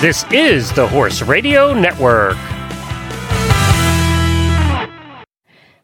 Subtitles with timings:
[0.00, 2.34] This is the Horse Radio Network.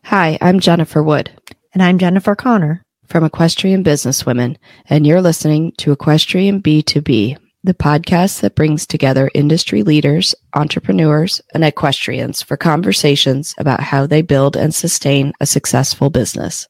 [0.04, 1.30] Hi, I'm Jennifer Wood.
[1.74, 4.56] And I'm Jennifer Connor from Equestrian Businesswomen,
[4.88, 11.62] and you're listening to Equestrian B2B, the podcast that brings together industry leaders, entrepreneurs, and
[11.62, 16.66] equestrians for conversations about how they build and sustain a successful business.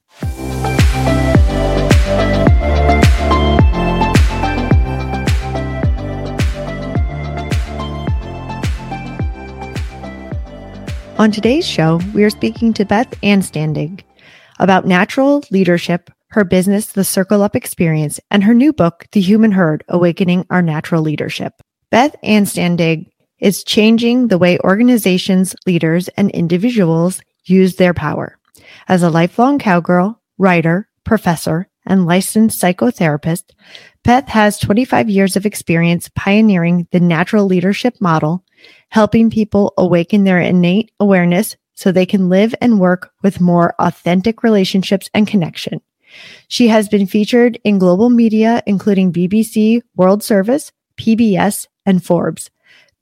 [11.19, 14.02] On today's show, we are speaking to Beth Anstandig
[14.59, 19.51] about natural leadership, her business, The Circle Up Experience, and her new book, The Human
[19.52, 21.55] Herd Awakening Our Natural Leadership.
[21.91, 23.07] Beth Anstandig
[23.38, 28.38] is changing the way organizations, leaders, and individuals use their power.
[28.87, 33.52] As a lifelong cowgirl, writer, professor, and licensed psychotherapist,
[34.05, 38.45] Beth has 25 years of experience pioneering the natural leadership model
[38.90, 44.43] helping people awaken their innate awareness so they can live and work with more authentic
[44.43, 45.80] relationships and connection.
[46.48, 52.51] She has been featured in global media, including BBC World Service, PBS, and Forbes.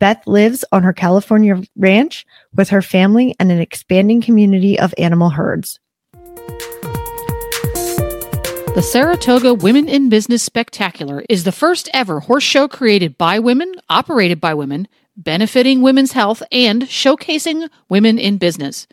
[0.00, 5.30] Beth lives on her California ranch with her family and an expanding community of animal
[5.30, 5.78] herds.
[8.74, 13.72] The Saratoga Women in Business Spectacular is the first ever horse show created by women,
[13.88, 18.86] operated by women, benefiting women's health, and showcasing women in business.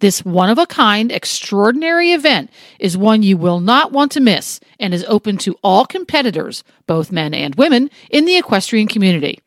[0.00, 4.60] This one of a kind, extraordinary event is one you will not want to miss
[4.78, 9.40] and is open to all competitors, both men and women, in the equestrian community.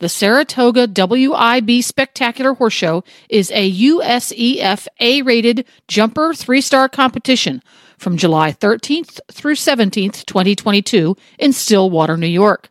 [0.00, 7.62] The Saratoga WIB Spectacular Horse Show is a USEF A rated jumper three star competition
[7.96, 12.68] from July 13th through 17th, 2022, in Stillwater, New York.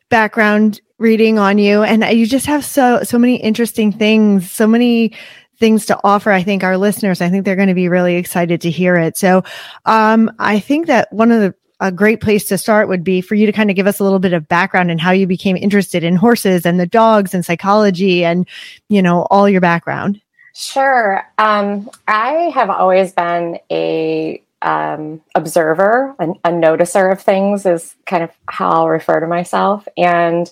[0.09, 5.13] background reading on you, and you just have so so many interesting things, so many
[5.59, 6.31] things to offer.
[6.31, 9.17] I think our listeners, I think they're going to be really excited to hear it.
[9.17, 9.45] So,
[9.85, 13.35] um, I think that one of the a great place to start would be for
[13.35, 15.57] you to kind of give us a little bit of background and how you became
[15.57, 18.49] interested in horses and the dogs and psychology and
[18.89, 20.21] you know all your background.
[20.55, 21.23] Sure.
[21.37, 28.23] Um, I have always been a um, observer, a, a noticer of things is kind
[28.23, 30.51] of how I'll refer to myself, and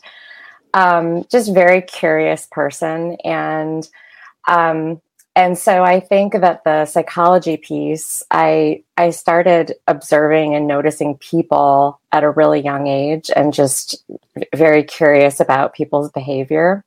[0.74, 3.88] um, just very curious person and
[4.46, 5.00] um,
[5.36, 12.00] and so I think that the psychology piece, I I started observing and noticing people
[12.12, 14.04] at a really young age, and just
[14.54, 16.84] very curious about people's behavior.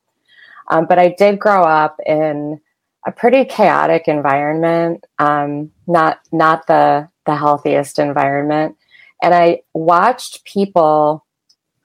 [0.70, 2.62] Um, but I did grow up in
[3.06, 8.78] a pretty chaotic environment, um, not not the the healthiest environment,
[9.22, 11.26] and I watched people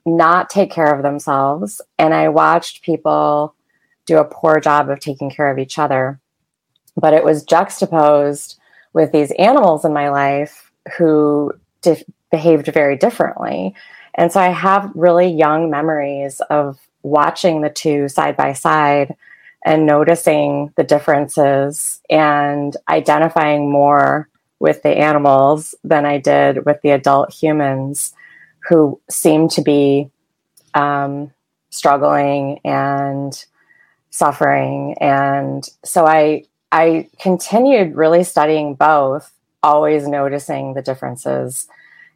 [0.07, 3.57] not take care of themselves, and I watched people
[4.07, 6.21] do a poor job of taking care of each other.
[6.97, 8.59] But it was juxtaposed
[8.93, 11.53] with these animals in my life who
[12.31, 13.75] behaved very differently.
[14.15, 19.17] And so I have really young memories of watching the two side by side
[19.65, 24.29] and noticing the differences and identifying more
[24.59, 28.15] with the animals than I did with the adult humans
[28.69, 30.11] who seemed to be
[30.75, 31.33] um,
[31.71, 33.45] struggling and
[34.13, 34.95] suffering.
[35.01, 39.33] And so i i continued really studying both
[39.63, 41.67] always noticing the differences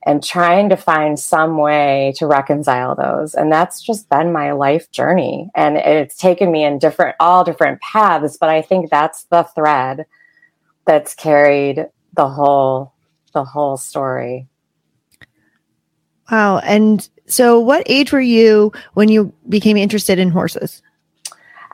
[0.05, 3.35] and trying to find some way to reconcile those.
[3.35, 5.51] And that's just been my life journey.
[5.57, 10.07] And it's taken me in different all different paths but i think that's the thread
[10.85, 12.93] that's carried the whole
[13.33, 14.47] the whole story.
[16.31, 16.59] Wow.
[16.59, 20.83] And so what age were you when you became interested in horses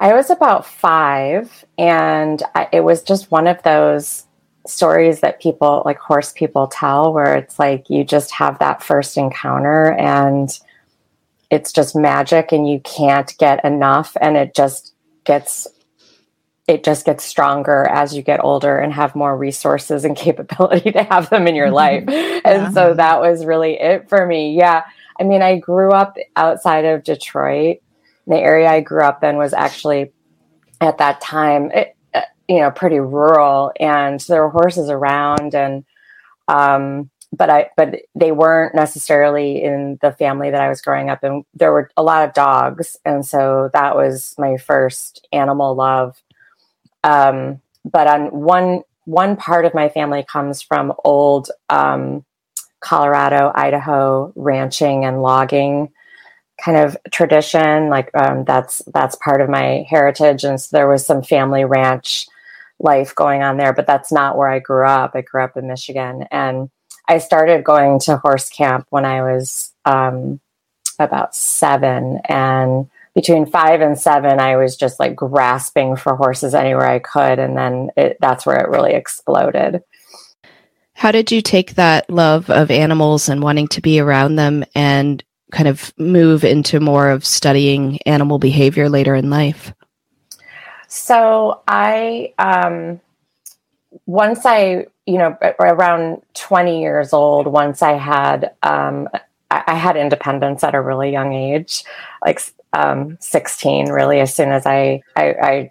[0.02, 4.24] I was about five, and I, it was just one of those
[4.66, 9.16] stories that people like horse people tell where it's like you just have that first
[9.16, 10.58] encounter and
[11.50, 14.94] it's just magic and you can't get enough and it just
[15.24, 15.66] gets
[16.68, 21.02] it just gets stronger as you get older and have more resources and capability to
[21.04, 22.04] have them in your life.
[22.08, 22.40] yeah.
[22.44, 24.56] And so that was really it for me.
[24.56, 24.84] Yeah.
[25.18, 27.78] I mean, I grew up outside of Detroit.
[28.26, 30.12] The area I grew up in was actually
[30.80, 31.96] at that time it,
[32.48, 35.84] you know pretty rural and there were horses around and
[36.48, 41.24] um but I but they weren't necessarily in the family that I was growing up
[41.24, 41.44] in.
[41.54, 46.22] There were a lot of dogs, and so that was my first animal love.
[47.02, 52.24] Um, but on one one part of my family comes from old um,
[52.80, 55.90] Colorado, Idaho ranching and logging
[56.64, 57.88] kind of tradition.
[57.88, 62.26] Like um, that's that's part of my heritage, and so there was some family ranch
[62.82, 65.12] life going on there, but that's not where I grew up.
[65.14, 66.68] I grew up in Michigan and
[67.08, 70.40] I started going to horse camp when I was um,
[70.98, 72.20] about seven.
[72.24, 77.38] And between five and seven, I was just like grasping for horses anywhere I could.
[77.38, 79.82] And then it, that's where it really exploded.
[80.94, 85.22] How did you take that love of animals and wanting to be around them and
[85.52, 89.72] kind of move into more of studying animal behavior later in life?
[90.88, 93.00] So I, um,
[94.06, 99.08] once I, you know, around 20 years old, once I had, um,
[99.50, 101.84] I, had independence at a really young age,
[102.24, 102.40] like
[102.72, 105.70] um, 16, really, as soon as I, I, I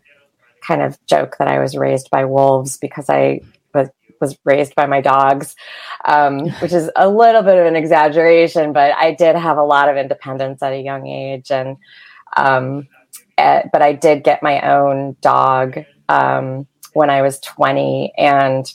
[0.66, 3.42] kind of joke that I was raised by wolves because I
[4.21, 5.56] was raised by my dogs,
[6.06, 9.89] um, which is a little bit of an exaggeration, but I did have a lot
[9.89, 11.77] of independence at a young age, and
[12.38, 12.88] um,
[13.38, 18.13] at, but I did get my own dog um, when I was 20.
[18.18, 18.71] And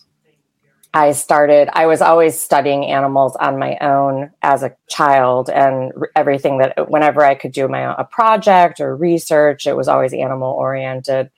[0.94, 5.50] I started, I was always studying animals on my own as a child.
[5.50, 10.12] And everything that, whenever I could do my a project or research, it was always
[10.12, 11.30] animal oriented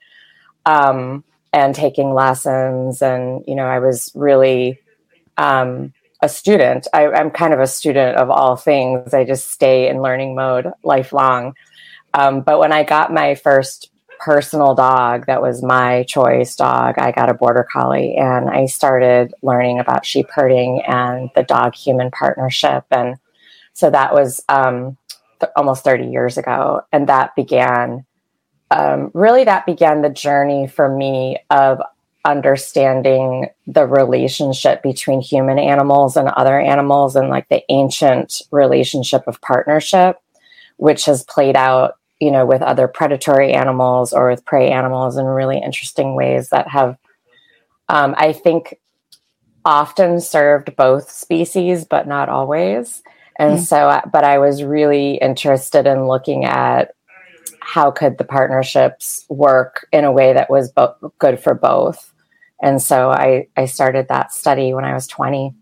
[0.65, 1.23] um,
[1.53, 3.01] and taking lessons.
[3.01, 4.79] And, you know, I was really,
[5.37, 6.87] um, a student.
[6.93, 9.13] I, am kind of a student of all things.
[9.13, 11.55] I just stay in learning mode lifelong.
[12.13, 17.11] Um, but when I got my first personal dog that was my choice dog, I
[17.11, 22.11] got a border collie and I started learning about sheep herding and the dog human
[22.11, 22.83] partnership.
[22.91, 23.15] And
[23.73, 24.97] so that was um,
[25.39, 26.81] th- almost 30 years ago.
[26.91, 28.05] And that began,
[28.71, 31.81] um, really, that began the journey for me of
[32.25, 39.39] understanding the relationship between human animals and other animals and like the ancient relationship of
[39.39, 40.17] partnership
[40.75, 45.25] which has played out you know, with other predatory animals or with prey animals in
[45.25, 46.97] really interesting ways that have,
[47.87, 48.77] um, I think,
[49.63, 53.01] often served both species, but not always.
[53.37, 53.63] And mm-hmm.
[53.63, 56.93] so, but I was really interested in looking at
[57.69, 62.11] how could the partnerships work in a way that was bo- good for both.
[62.59, 65.53] And so I, I started that study when I was 20.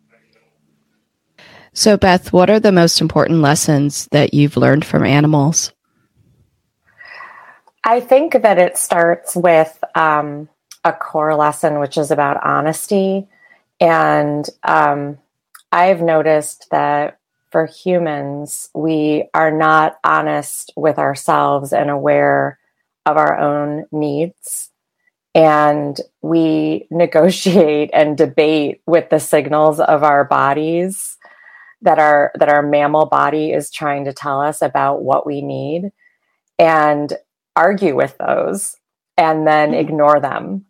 [1.73, 5.73] So, Beth, what are the most important lessons that you've learned from animals?
[7.83, 10.47] I think that it starts with um,
[10.85, 13.27] a core lesson, which is about honesty.
[13.81, 15.17] And um,
[15.73, 17.19] I've noticed that
[17.51, 22.59] for humans, we are not honest with ourselves and aware
[23.05, 24.69] of our own needs.
[25.33, 31.17] And we negotiate and debate with the signals of our bodies
[31.83, 35.91] that our that our mammal body is trying to tell us about what we need.
[36.57, 37.13] And
[37.57, 38.75] argue with those
[39.17, 39.79] and then mm-hmm.
[39.79, 40.66] ignore them.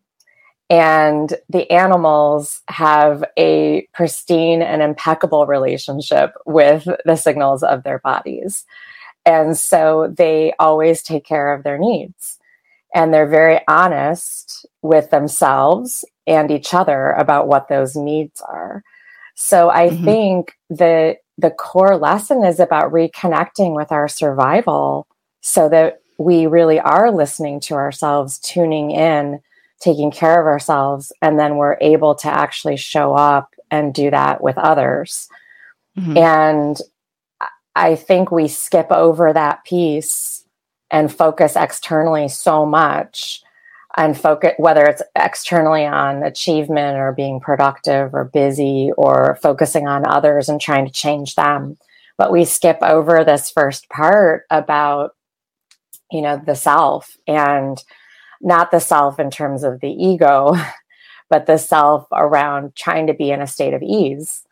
[0.69, 8.65] And the animals have a pristine and impeccable relationship with the signals of their bodies.
[9.25, 12.37] And so they always take care of their needs.
[12.93, 18.83] And they're very honest with themselves and each other about what those needs are.
[19.35, 20.03] So I mm-hmm.
[20.03, 25.07] think that the core lesson is about reconnecting with our survival
[25.41, 29.39] so that we really are listening to ourselves, tuning in,
[29.79, 34.41] taking care of ourselves, and then we're able to actually show up and do that
[34.41, 35.29] with others.
[35.97, 36.17] Mm-hmm.
[36.17, 36.81] And
[37.75, 40.45] I think we skip over that piece
[40.89, 43.43] and focus externally so much
[43.95, 50.07] and focus whether it's externally on achievement or being productive or busy or focusing on
[50.07, 51.77] others and trying to change them
[52.17, 55.15] but we skip over this first part about
[56.11, 57.83] you know the self and
[58.41, 60.55] not the self in terms of the ego
[61.29, 64.43] but the self around trying to be in a state of ease.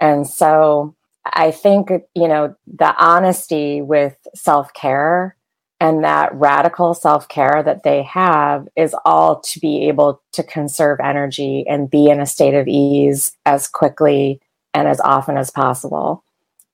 [0.00, 5.36] And so I think, you know, the honesty with self care
[5.80, 10.98] and that radical self care that they have is all to be able to conserve
[11.00, 14.40] energy and be in a state of ease as quickly
[14.74, 16.24] and as often as possible.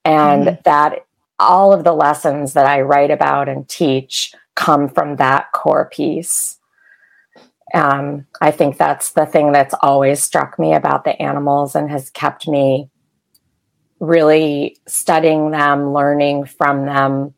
[0.05, 0.63] And mm.
[0.63, 1.05] that
[1.39, 6.59] all of the lessons that I write about and teach come from that core piece.
[7.73, 12.09] Um, I think that's the thing that's always struck me about the animals and has
[12.09, 12.89] kept me
[13.99, 17.33] really studying them, learning from them,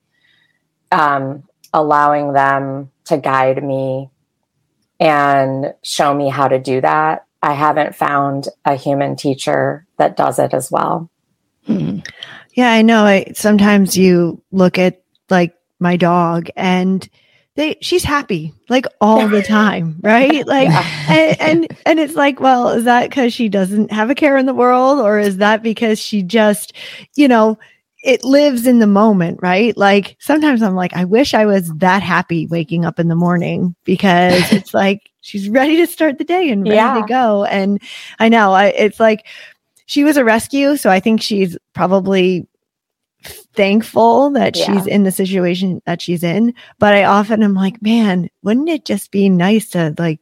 [0.92, 1.44] um,
[1.74, 4.10] allowing them to guide me
[5.00, 7.26] and show me how to do that.
[7.42, 11.10] I haven't found a human teacher that does it as well.
[11.66, 12.00] Hmm.
[12.56, 13.04] Yeah, I know.
[13.04, 15.54] I, sometimes you look at like
[15.86, 17.08] my dog and
[17.54, 21.06] they she's happy like all the time right like yeah.
[21.08, 24.48] and, and, and it's like well is that because she doesn't have a care in
[24.48, 26.74] the world or is that because she just
[27.14, 27.56] you know
[28.04, 32.02] it lives in the moment right like sometimes i'm like i wish i was that
[32.02, 36.50] happy waking up in the morning because it's like she's ready to start the day
[36.50, 37.00] and ready yeah.
[37.00, 37.80] to go and
[38.18, 39.28] i know I, it's like
[39.86, 42.48] she was a rescue so i think she's probably
[43.26, 44.66] thankful that yeah.
[44.66, 46.54] she's in the situation that she's in.
[46.80, 50.20] But I often am like, man, wouldn't it just be nice to like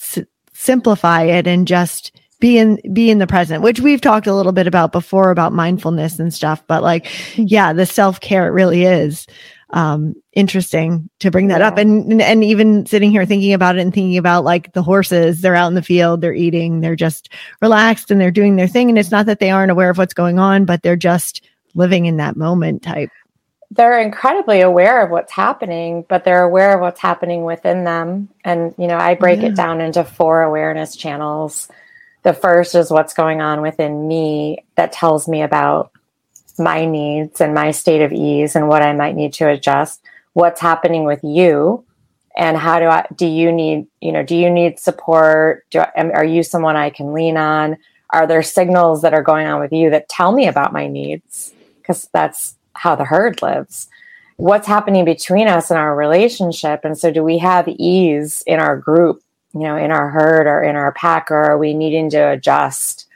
[0.00, 4.34] s- simplify it and just be in be in the present which we've talked a
[4.34, 8.84] little bit about before about mindfulness and stuff but like yeah the self-care it really
[8.84, 9.26] is
[9.70, 11.68] um interesting to bring that yeah.
[11.68, 15.40] up and and even sitting here thinking about it and thinking about like the horses
[15.40, 17.28] they're out in the field they're eating they're just
[17.60, 20.14] relaxed and they're doing their thing and it's not that they aren't aware of what's
[20.14, 23.10] going on but they're just living in that moment type.
[23.70, 28.28] They're incredibly aware of what's happening but they're aware of what's happening within them.
[28.44, 29.48] And you know i break yeah.
[29.48, 31.68] it down into four awareness channels.
[32.22, 35.92] The first is what's going on within me that tells me about
[36.58, 40.02] my needs and my state of ease and what i might need to adjust.
[40.32, 41.84] What's happening with you
[42.36, 45.66] and how do i do you need you know do you need support?
[45.70, 47.76] Do I, are you someone i can lean on?
[48.10, 51.52] Are there signals that are going on with you that tell me about my needs
[51.88, 53.88] because that's how the herd lives.
[54.36, 56.84] What's happening between us and our relationship?
[56.84, 60.62] And so, do we have ease in our group, you know, in our herd or
[60.62, 63.06] in our pack, or are we needing to adjust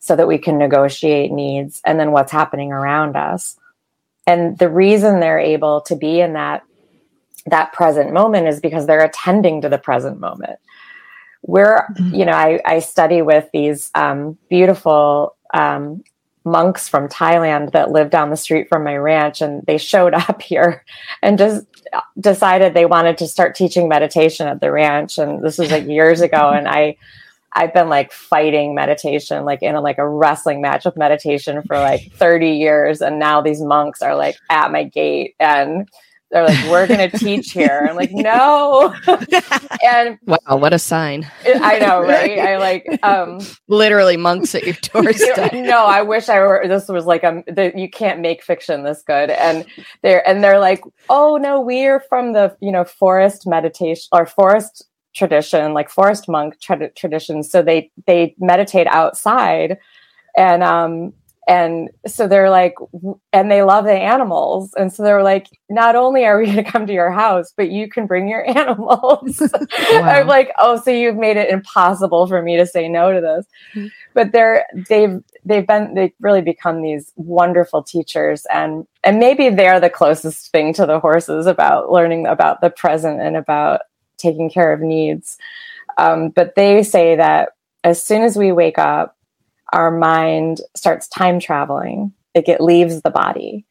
[0.00, 1.80] so that we can negotiate needs?
[1.86, 3.56] And then what's happening around us?
[4.26, 6.62] And the reason they're able to be in that
[7.46, 10.58] that present moment is because they're attending to the present moment.
[11.42, 12.12] We're, mm-hmm.
[12.12, 16.02] you know, I, I study with these um, beautiful um,
[16.46, 20.40] monks from Thailand that lived down the street from my ranch and they showed up
[20.40, 20.84] here
[21.22, 21.66] and just
[22.18, 25.18] decided they wanted to start teaching meditation at the ranch.
[25.18, 26.96] And this was like years ago and I
[27.52, 31.78] I've been like fighting meditation like in a, like a wrestling match with meditation for
[31.78, 35.34] like 30 years and now these monks are like at my gate.
[35.40, 35.88] And
[36.36, 37.86] they're like, we're going to teach here.
[37.88, 38.94] I'm like, no.
[39.82, 41.30] and wow, what a sign.
[41.46, 42.38] I know, right?
[42.38, 45.54] I like, um, literally monks at your doorstep.
[45.54, 49.02] no, I wish I were, this was like, um, the, you can't make fiction this
[49.02, 49.30] good.
[49.30, 49.64] And
[50.02, 54.84] they're, and they're like, oh no, we're from the, you know, forest meditation or forest
[55.14, 57.42] tradition, like forest monk tra- tradition.
[57.42, 59.78] So they, they meditate outside
[60.36, 61.14] and, um,
[61.46, 62.74] and so they're like
[63.32, 64.74] and they love the animals.
[64.74, 67.70] And so they're like not only are we going to come to your house but
[67.70, 69.40] you can bring your animals.
[69.40, 70.02] Wow.
[70.02, 73.46] i'm like oh so you've made it impossible for me to say no to this.
[73.74, 73.86] Mm-hmm.
[74.14, 78.44] but they're they've they've been they've really become these wonderful teachers.
[78.52, 83.20] And and maybe they're the closest thing to the horses about learning about the present
[83.20, 83.82] and about
[84.18, 85.38] taking care of needs.
[85.98, 87.50] Um, but they say that
[87.84, 89.15] as soon as we wake up
[89.72, 92.12] our mind starts time traveling.
[92.34, 93.64] It leaves the body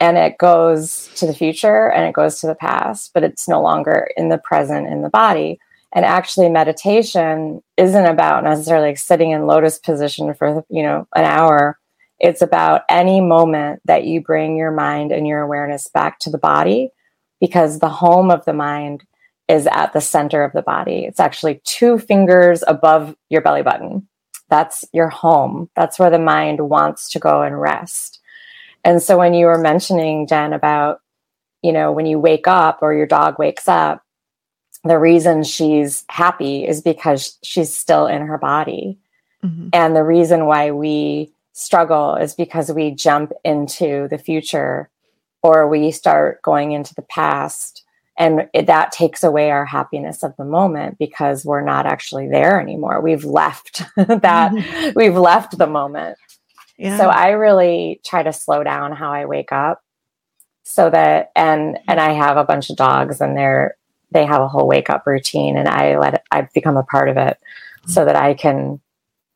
[0.00, 3.60] and it goes to the future and it goes to the past, but it's no
[3.60, 5.58] longer in the present in the body.
[5.94, 11.78] And actually, meditation isn't about necessarily sitting in lotus position for you know an hour.
[12.18, 16.38] It's about any moment that you bring your mind and your awareness back to the
[16.38, 16.90] body,
[17.40, 19.04] because the home of the mind
[19.48, 21.04] is at the center of the body.
[21.04, 24.08] It's actually two fingers above your belly button.
[24.48, 25.68] That's your home.
[25.74, 28.20] That's where the mind wants to go and rest.
[28.84, 31.00] And so when you were mentioning, Jen, about,
[31.62, 34.04] you know, when you wake up or your dog wakes up,
[34.84, 38.98] the reason she's happy is because she's still in her body.
[39.44, 39.70] Mm-hmm.
[39.72, 44.90] And the reason why we struggle is because we jump into the future
[45.42, 47.82] or we start going into the past
[48.18, 52.60] and it, that takes away our happiness of the moment because we're not actually there
[52.60, 54.90] anymore we've left that mm-hmm.
[54.96, 56.16] we've left the moment
[56.78, 56.96] yeah.
[56.96, 59.82] so i really try to slow down how i wake up
[60.62, 63.76] so that and and i have a bunch of dogs and they're
[64.12, 67.08] they have a whole wake up routine and i let it, i've become a part
[67.08, 67.90] of it mm-hmm.
[67.90, 68.80] so that i can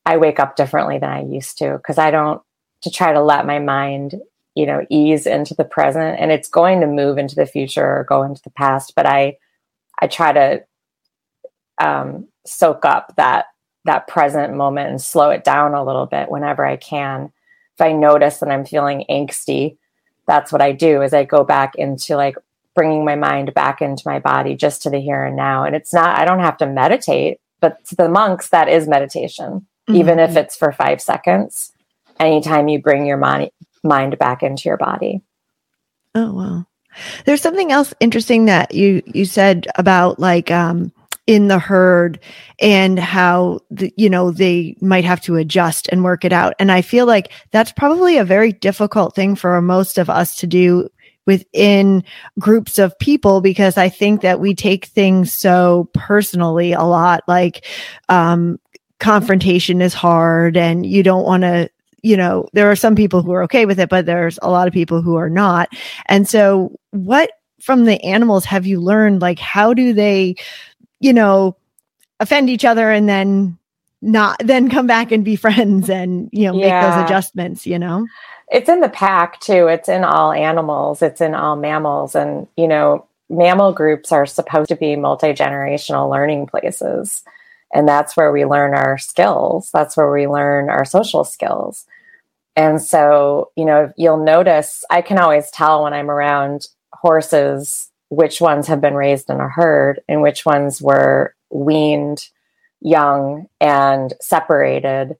[0.07, 2.43] i wake up differently than i used to because i don't
[2.83, 4.15] to try to let my mind
[4.55, 8.07] you know ease into the present and it's going to move into the future or
[8.09, 9.37] go into the past but i
[10.01, 10.65] i try to
[11.79, 13.47] um, soak up that
[13.87, 17.33] that present moment and slow it down a little bit whenever i can
[17.75, 19.77] if i notice that i'm feeling angsty
[20.27, 22.37] that's what i do is i go back into like
[22.75, 25.93] bringing my mind back into my body just to the here and now and it's
[25.93, 29.97] not i don't have to meditate but to the monks that is meditation mm-hmm.
[29.97, 31.73] even if it's for five seconds
[32.19, 33.51] anytime you bring your mind
[33.83, 35.23] mind back into your body.
[36.15, 36.67] Oh wow.
[37.25, 40.93] There's something else interesting that you you said about like um
[41.27, 42.19] in the herd
[42.59, 46.73] and how the, you know they might have to adjust and work it out and
[46.73, 50.89] i feel like that's probably a very difficult thing for most of us to do
[51.27, 52.03] within
[52.41, 57.65] groups of people because i think that we take things so personally a lot like
[58.09, 58.59] um
[58.99, 61.71] confrontation is hard and you don't want to
[62.03, 64.69] you know, there are some people who are okay with it, but there's a lot
[64.69, 65.69] of people who are not.
[66.07, 69.21] And so, what from the animals have you learned?
[69.21, 70.37] Like, how do they,
[71.01, 71.57] you know,
[72.21, 73.59] offend each other and then
[74.03, 76.81] not then come back and be friends and you know yeah.
[76.81, 78.07] make those adjustments you know
[78.49, 82.67] it's in the pack too it's in all animals it's in all mammals and you
[82.67, 87.23] know mammal groups are supposed to be multi-generational learning places
[87.73, 89.71] and that's where we learn our skills.
[89.73, 91.87] That's where we learn our social skills.
[92.57, 98.41] And so you know you'll notice i can always tell when i'm around horses which
[98.41, 102.29] ones have been raised in a herd and which ones were weaned
[102.81, 105.17] young and separated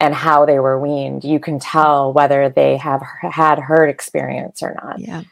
[0.00, 1.24] and how they were weaned.
[1.24, 4.98] You can tell whether they have had herd experience or not.
[4.98, 5.22] Yeah.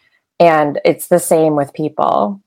[0.40, 2.40] And it's the same with people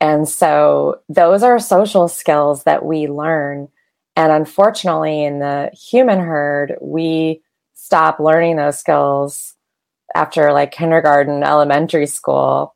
[0.00, 3.68] and so those are social skills that we learn.
[4.16, 7.42] And unfortunately, in the human herd, we
[7.74, 9.54] stop learning those skills
[10.14, 12.74] after like kindergarten, elementary school.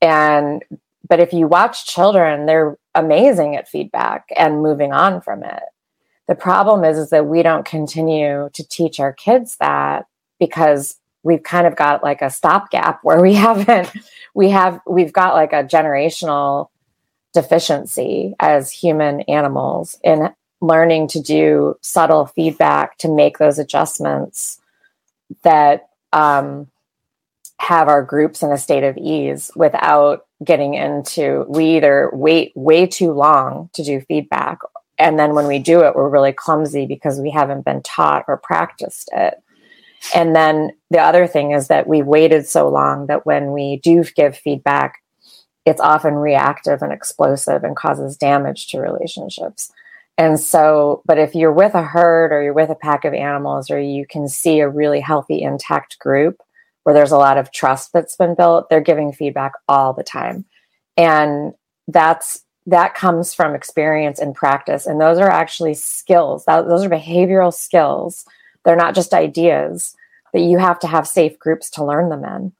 [0.00, 0.62] And
[1.08, 5.62] but if you watch children, they're amazing at feedback and moving on from it.
[6.28, 10.06] The problem is, is that we don't continue to teach our kids that
[10.38, 13.90] because we've kind of got like a stopgap where we haven't
[14.34, 16.68] we have we've got like a generational
[17.32, 20.30] deficiency as human animals in
[20.60, 24.60] learning to do subtle feedback to make those adjustments
[25.42, 26.66] that um,
[27.58, 32.86] have our groups in a state of ease without getting into we either wait way
[32.86, 34.58] too long to do feedback
[34.98, 38.38] and then when we do it we're really clumsy because we haven't been taught or
[38.38, 39.34] practiced it
[40.14, 44.04] and then the other thing is that we waited so long that when we do
[44.16, 45.02] give feedback,
[45.66, 49.70] it's often reactive and explosive and causes damage to relationships.
[50.16, 53.70] And so, but if you're with a herd or you're with a pack of animals
[53.70, 56.40] or you can see a really healthy, intact group
[56.82, 60.44] where there's a lot of trust that's been built, they're giving feedback all the time.
[60.96, 61.52] And
[61.88, 64.86] that's that comes from experience and practice.
[64.86, 66.44] And those are actually skills.
[66.44, 68.26] That, those are behavioral skills
[68.64, 69.94] they're not just ideas,
[70.32, 72.52] but you have to have safe groups to learn them in.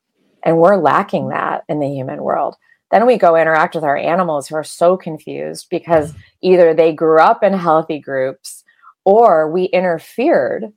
[0.42, 2.56] And we're lacking that in the human world.
[2.90, 7.20] Then we go interact with our animals who are so confused because either they grew
[7.20, 8.64] up in healthy groups
[9.04, 10.72] or we interfered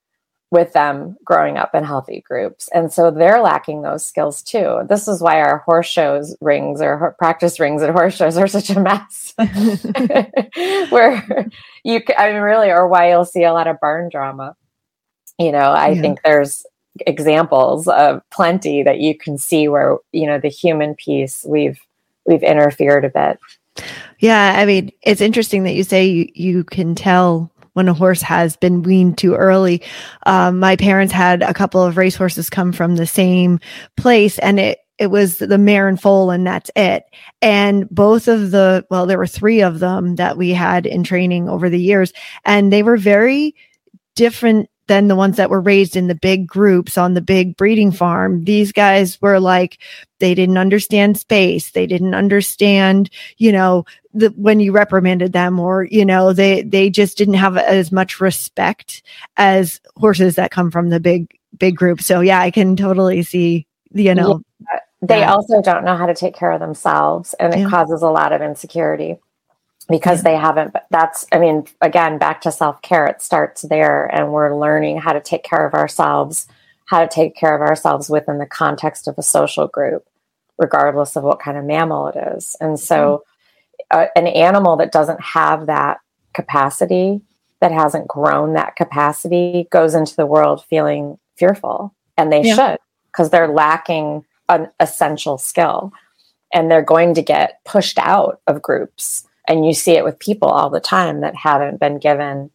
[0.51, 2.69] with them growing up in healthy groups.
[2.71, 4.81] And so they're lacking those skills too.
[4.88, 8.69] This is why our horse shows rings or practice rings at horse shows are such
[8.69, 9.33] a mess.
[10.91, 11.47] Where
[11.83, 14.55] you, I mean, really, or why you'll see a lot of barn drama
[15.39, 16.02] you know i yeah.
[16.02, 16.65] think there's
[17.08, 21.80] examples of plenty that you can see where you know the human piece we've
[22.26, 23.39] we've interfered a bit
[24.19, 28.22] yeah i mean it's interesting that you say you, you can tell when a horse
[28.22, 29.82] has been weaned too early.
[30.26, 33.60] Um, my parents had a couple of racehorses come from the same
[33.98, 37.04] place, and it it was the mare and foal, and that's it.
[37.41, 41.50] And both of the well, there were three of them that we had in training
[41.50, 42.13] over the years,
[42.46, 43.56] and they were very
[44.15, 47.91] different than the ones that were raised in the big groups on the big breeding
[47.91, 48.43] farm.
[48.43, 49.79] These guys were like,
[50.19, 51.71] they didn't understand space.
[51.71, 56.91] They didn't understand, you know, the, when you reprimanded them or, you know, they, they
[56.91, 59.01] just didn't have as much respect
[59.36, 61.99] as horses that come from the big, big group.
[61.99, 65.29] So yeah, I can totally see, you know, yeah they that.
[65.29, 67.69] also don't know how to take care of themselves and it Yeah.
[67.69, 69.17] causes a lot of insecurity
[69.89, 70.32] because Yeah.
[70.32, 74.98] they haven't that's i mean again back to self-care it starts there and we're learning
[75.00, 76.48] how to take care of ourselves
[76.86, 80.06] how to take care of ourselves within the context of a social group
[80.58, 83.24] regardless of what kind of mammal it is and so
[83.91, 86.00] uh, an animal that doesn't have that
[86.34, 87.22] capacity
[87.60, 92.56] that hasn't grown that capacity goes into the world feeling fearful and they Yeah.
[92.56, 92.78] should
[93.12, 95.91] because they're lacking an essential skill
[96.54, 100.47] and they're going to get pushed out of groups and you see it with people
[100.47, 102.49] all the time that haven't been given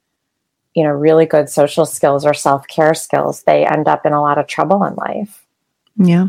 [0.75, 4.39] you know really good social skills or self-care skills they end up in a lot
[4.39, 5.47] of trouble in life
[5.97, 6.29] Yeah.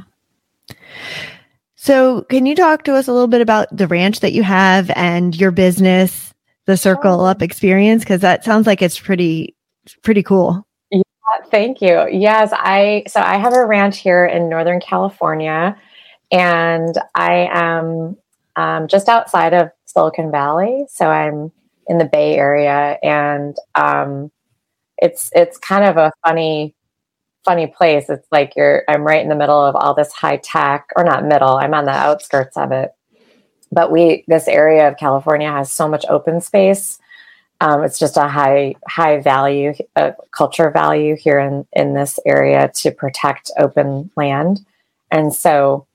[1.81, 4.91] So, can you talk to us a little bit about the ranch that you have
[4.97, 6.33] and your business,
[6.65, 8.03] the Circle Up experience?
[8.03, 9.55] Because that sounds like it's pretty,
[10.03, 10.67] pretty cool.
[11.49, 12.05] Thank you.
[12.11, 15.77] Yes, I so I have a ranch here in Northern California,
[16.31, 18.17] and I am
[18.55, 20.85] um, just outside of Silicon Valley.
[20.89, 21.51] So I'm
[21.87, 24.31] in the Bay Area, and um,
[24.97, 26.75] it's it's kind of a funny
[27.45, 28.09] funny place.
[28.09, 31.25] It's like you're I'm right in the middle of all this high tech, or not
[31.25, 31.57] middle.
[31.57, 32.91] I'm on the outskirts of it,
[33.71, 36.99] but we this area of California has so much open space
[37.61, 42.69] um, it's just a high high value uh, culture value here in in this area
[42.75, 44.65] to protect open land
[45.11, 45.85] and so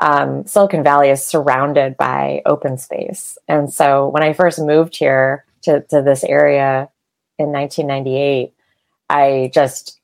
[0.00, 3.38] um, silicon valley is surrounded by open space.
[3.48, 6.88] And so when i first moved here to, to this area
[7.38, 8.54] in 1998
[9.08, 10.00] i just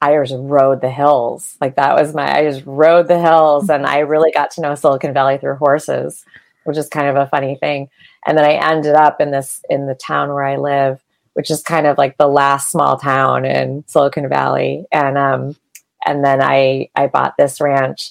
[0.00, 1.56] i just rode the hills.
[1.60, 4.74] Like that was my i just rode the hills and i really got to know
[4.74, 6.24] silicon valley through horses
[6.64, 7.88] which is kind of a funny thing.
[8.26, 11.02] And then I ended up in this in the town where I live,
[11.34, 15.56] which is kind of like the last small town in Silicon Valley, and um,
[16.04, 18.10] and then I I bought this ranch,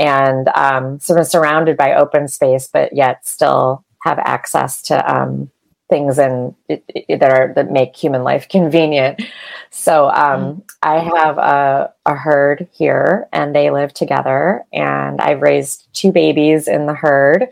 [0.00, 5.48] and um, sort of surrounded by open space, but yet still have access to um,
[5.88, 9.22] things and that are that make human life convenient.
[9.70, 15.86] So um, I have a, a herd here, and they live together, and I've raised
[15.92, 17.48] two babies in the herd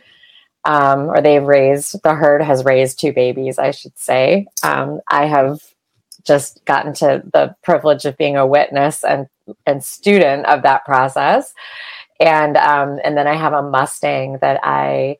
[0.68, 4.46] um, or they've raised the herd has raised two babies, I should say.
[4.62, 5.60] Um, I have
[6.26, 9.28] just gotten to the privilege of being a witness and
[9.66, 11.54] and student of that process,
[12.20, 15.18] and um, and then I have a Mustang that I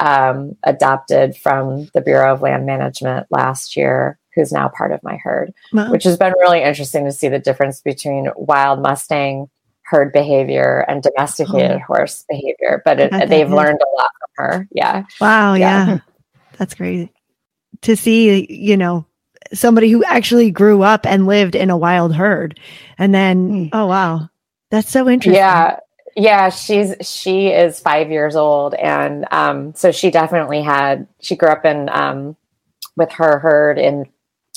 [0.00, 5.16] um, adopted from the Bureau of Land Management last year, who's now part of my
[5.16, 5.90] herd Wow.
[5.90, 9.48] which has been really interesting to see the difference between wild Mustang
[9.84, 12.82] herd behavior and domesticated horse behavior.
[12.84, 13.52] But it, they've is.
[13.52, 14.68] learned a lot from her.
[14.72, 15.04] Yeah.
[15.20, 15.54] Wow.
[15.54, 15.86] Yeah.
[15.86, 15.98] Yeah.
[16.58, 17.12] That's crazy
[17.82, 19.04] to see, you know,
[19.52, 22.58] somebody who actually grew up and lived in a wild herd.
[22.98, 23.66] And then, Hmm.
[23.72, 24.28] oh, wow.
[24.70, 25.34] That's so interesting.
[25.40, 25.78] Yeah.
[26.16, 31.08] Yeah, she's she is five years old, and um, so she definitely had.
[31.20, 32.36] She grew up in um,
[32.96, 34.06] with her herd in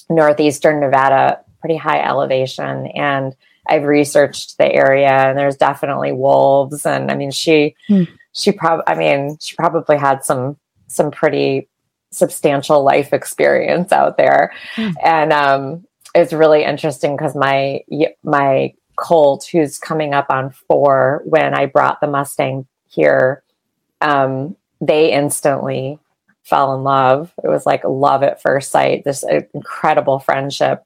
[0.10, 3.36] northeastern Nevada, pretty high elevation, and
[3.68, 8.04] I've researched the area, and there's definitely wolves, and I mean she Hmm.
[8.34, 11.68] she probably I mean she probably had some some pretty
[12.12, 14.90] substantial life experience out there, Hmm.
[15.04, 17.82] and um, it's really interesting because my
[18.24, 23.44] my colt who's coming up on four when i brought the mustang here
[24.02, 26.00] um, they instantly
[26.44, 27.34] fell in love.
[27.44, 30.84] It was like love at first sight this uh, incredible friendship.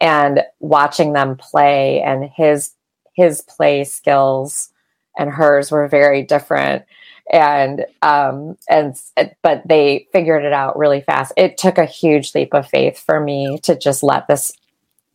[0.00, 2.72] And watching them play and his
[3.14, 4.70] his play skills
[5.16, 6.84] and hers were very different.
[7.32, 8.94] And um and
[9.42, 11.32] but they figured it out really fast.
[11.36, 14.52] It took a huge leap of faith for me to just let this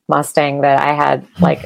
[0.08, 1.64] mustang that i had like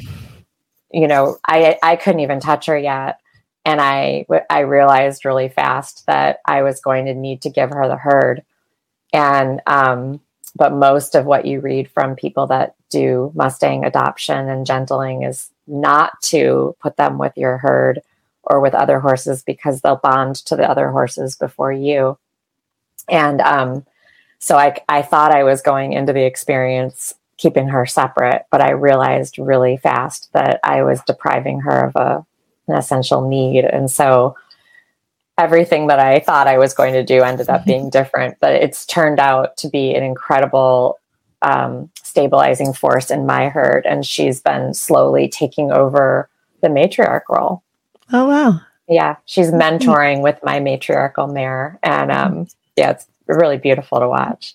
[0.96, 3.20] you know i i couldn't even touch her yet.
[3.66, 7.88] And i i realized really fast that i was going to need to give her
[7.88, 8.44] the herd.
[9.14, 10.22] And um
[10.56, 15.50] but most of what you read from people that do mustang adoption and gentling is
[15.68, 18.02] not to put them with your herd
[18.44, 22.18] or with other horses because they'll bond to the other horses before you.
[23.10, 23.86] And um
[24.40, 28.72] so i i thought i was going into the experience keeping her separate but i
[28.72, 32.26] realized really fast that i was depriving her of a
[32.68, 33.66] an essential need.
[33.66, 34.36] And so
[35.38, 38.86] everything that i thought i was going to do ended up being different but it's
[38.86, 40.98] turned out to be an incredible
[41.42, 46.30] um, stabilizing force in my herd and she's been slowly taking over
[46.62, 47.62] the matriarch role.
[48.14, 48.62] Oh, wow.
[48.88, 54.54] yeah she's mentoring with my matriarchal mare and um, yeah it's really beautiful to watch.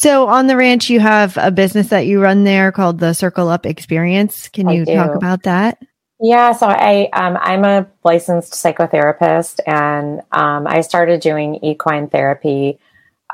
[0.00, 3.50] So on the ranch, you have a business that you run there called the Circle
[3.50, 4.48] Up Experience.
[4.48, 5.76] Can I you talk about that?
[6.18, 12.78] Yeah, so I um, I'm a licensed psychotherapist, and um, I started doing equine therapy,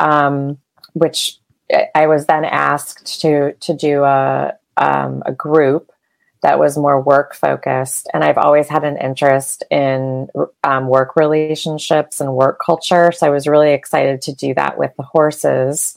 [0.00, 0.58] um,
[0.94, 1.38] which
[1.94, 5.92] I was then asked to to do a um, a group
[6.42, 10.26] that was more work focused, and I've always had an interest in
[10.64, 14.90] um, work relationships and work culture, so I was really excited to do that with
[14.96, 15.96] the horses.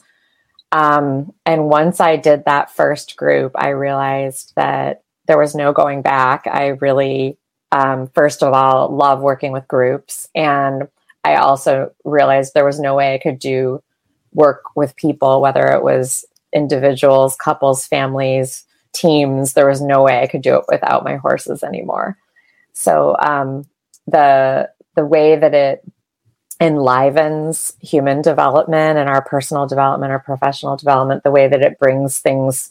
[0.72, 6.02] Um, and once I did that first group, I realized that there was no going
[6.02, 6.46] back.
[6.46, 7.36] I really,
[7.72, 10.28] um, first of all, love working with groups.
[10.34, 10.88] And
[11.24, 13.82] I also realized there was no way I could do
[14.32, 19.52] work with people, whether it was individuals, couples, families, teams.
[19.52, 22.16] There was no way I could do it without my horses anymore.
[22.72, 23.66] So um,
[24.06, 25.82] the the way that it
[26.60, 32.18] enlivens human development and our personal development or professional development, the way that it brings
[32.18, 32.70] things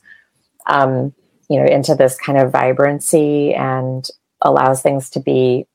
[0.68, 1.14] um,
[1.50, 4.08] you know into this kind of vibrancy and
[4.42, 5.66] allows things to be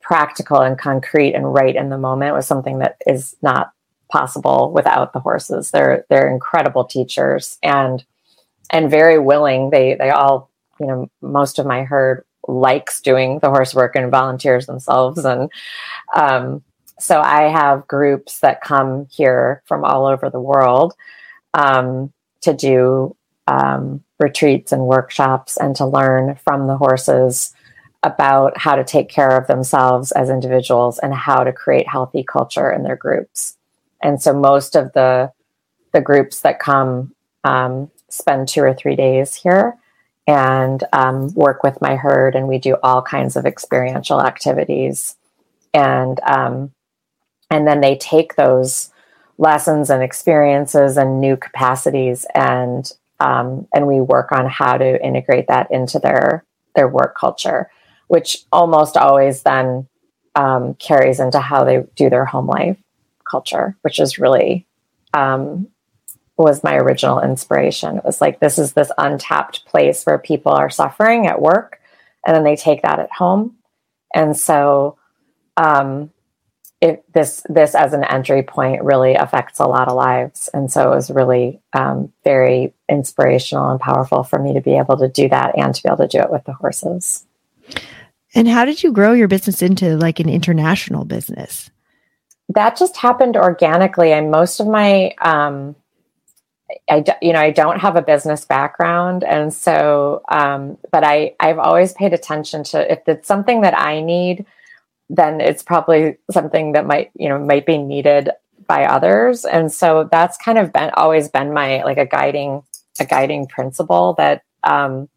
[0.00, 3.72] practical and concrete and right in the moment was something that is not
[4.10, 5.70] possible without the horses.
[5.70, 8.04] They're they're incredible teachers and
[8.70, 9.70] and very willing.
[9.70, 14.10] They they all you know most of my herd likes doing the horse work and
[14.10, 15.50] volunteers themselves and
[16.16, 16.62] um,
[17.00, 20.94] so i have groups that come here from all over the world
[21.54, 27.52] um, to do um, retreats and workshops and to learn from the horses
[28.02, 32.70] about how to take care of themselves as individuals and how to create healthy culture
[32.70, 33.56] in their groups.
[34.02, 35.32] And so most of the
[35.92, 39.76] the groups that come um, spend two or three days here
[40.28, 45.16] and um, work with my herd, and we do all kinds of experiential activities,
[45.74, 46.70] and um,
[47.50, 48.90] and then they take those
[49.38, 55.48] lessons and experiences and new capacities and um, and we work on how to integrate
[55.48, 57.70] that into their their work culture,
[58.08, 59.86] which almost always then
[60.34, 62.78] um, carries into how they do their home life
[63.30, 64.66] culture, which is really
[65.12, 65.68] um,
[66.36, 67.98] was my original inspiration.
[67.98, 71.80] It was like this is this untapped place where people are suffering at work,
[72.26, 73.56] and then they take that at home,
[74.14, 74.96] and so
[75.56, 76.10] um,
[76.80, 80.90] it, this this as an entry point really affects a lot of lives, and so
[80.90, 85.28] it was really um, very inspirational and powerful for me to be able to do
[85.28, 87.26] that and to be able to do it with the horses.
[88.34, 91.70] And how did you grow your business into like an international business?
[92.48, 94.12] That just happened organically.
[94.12, 95.76] And most of my, um,
[96.88, 101.58] I you know I don't have a business background, and so um, but I I've
[101.58, 104.46] always paid attention to if it's something that I need
[105.10, 108.30] then it's probably something that might you know might be needed
[108.66, 109.44] by others.
[109.44, 112.62] And so that's kind of been always been my like a guiding
[113.00, 115.08] a guiding principle that um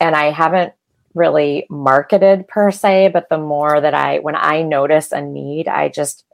[0.00, 0.72] and i haven't
[1.14, 5.88] really marketed per se but the more that i when i notice a need i
[5.88, 6.24] just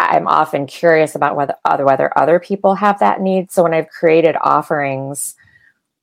[0.00, 3.50] i'm often curious about whether other whether other people have that need.
[3.50, 5.34] So when i've created offerings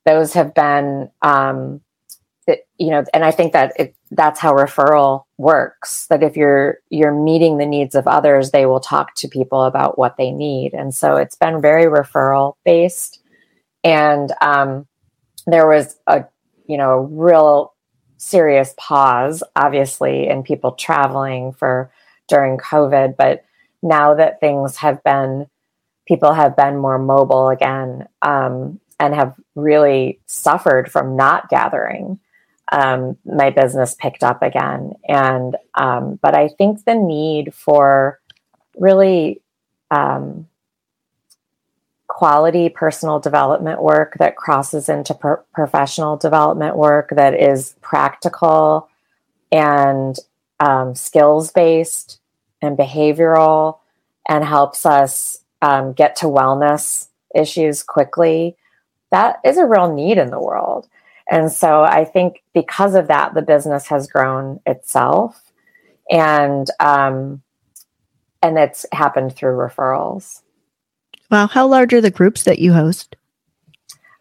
[0.06, 1.82] those have been um
[2.47, 6.80] it, you know and i think that it that's how referral works that if you're
[6.89, 10.73] you're meeting the needs of others they will talk to people about what they need.
[10.73, 13.19] And so it's been very referral based.
[13.84, 14.88] And um,
[15.45, 16.26] there was a
[16.67, 17.73] you know real
[18.17, 21.91] serious pause obviously in people traveling for
[22.28, 23.15] during covid.
[23.17, 23.43] But
[23.82, 25.47] now that things have been
[26.08, 32.19] people have been more mobile again um, and have really suffered from not gathering
[32.71, 34.93] um, my business picked up again.
[35.08, 38.19] And, um, but I think the need for
[38.78, 39.41] really
[39.91, 40.47] um,
[42.08, 45.13] quality personal development work that crosses into
[45.54, 48.89] professional development work that is practical
[49.52, 50.17] and
[50.60, 52.19] um, skills based
[52.62, 53.80] and behavioral
[54.30, 58.56] and helps us um, get to wellness issues quickly.
[59.12, 60.88] That is a real need in the world.
[61.34, 65.52] And so I think because of that, the business has grown itself,
[66.08, 67.41] and um,
[68.43, 70.43] and it's happened through referrals.
[71.32, 73.15] Wow, how large are the groups that you host?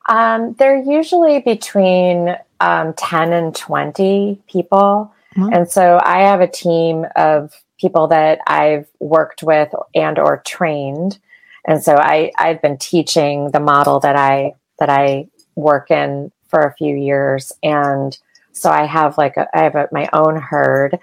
[0.09, 7.05] Um, they're usually between um, ten and twenty people, and so I have a team
[7.15, 11.19] of people that I've worked with and or trained,
[11.67, 16.61] and so I I've been teaching the model that I that I work in for
[16.61, 18.19] a few years and
[18.53, 20.99] so I have like a, I have a, my own herd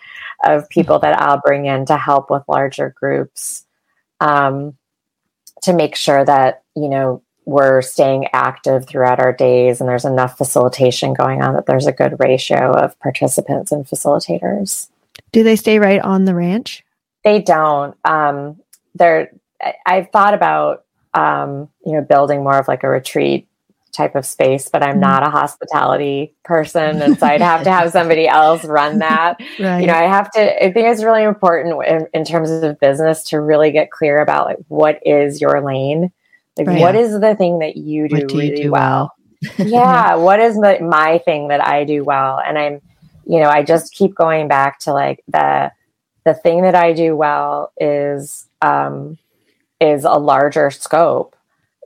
[0.46, 3.66] of people that I'll bring in to help with larger groups
[4.20, 4.78] um,
[5.64, 10.38] to make sure that you know we're staying active throughout our days and there's enough
[10.38, 14.90] facilitation going on that there's a good ratio of participants and facilitators.
[15.32, 16.86] Do they stay right on the ranch?
[17.24, 17.98] They don't.
[18.06, 18.62] Um,
[18.94, 19.32] they're,
[19.86, 20.86] I've thought about,
[21.16, 23.48] um, you know, building more of like a retreat
[23.92, 25.02] type of space, but I'm mm-hmm.
[25.02, 27.02] not a hospitality person.
[27.02, 29.40] And so I'd have to have somebody else run that.
[29.60, 29.80] right.
[29.80, 33.24] You know, I have to, I think it's really important in, in, terms of business
[33.26, 36.12] to really get clear about like what is your lane?
[36.58, 36.80] Like right.
[36.80, 39.14] what is the thing that you do, do really you do well?
[39.58, 39.68] well?
[39.68, 40.16] yeah.
[40.16, 42.40] What is the, my thing that I do well?
[42.40, 42.82] And I'm,
[43.26, 45.72] you know, I just keep going back to like the,
[46.26, 49.18] the thing that I do well is, um,
[49.80, 51.36] is a larger scope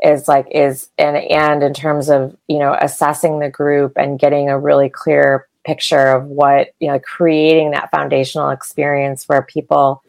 [0.04, 4.50] is like is and and in terms of you know assessing the group and getting
[4.50, 10.04] a really clear picture of what you know creating that foundational experience where people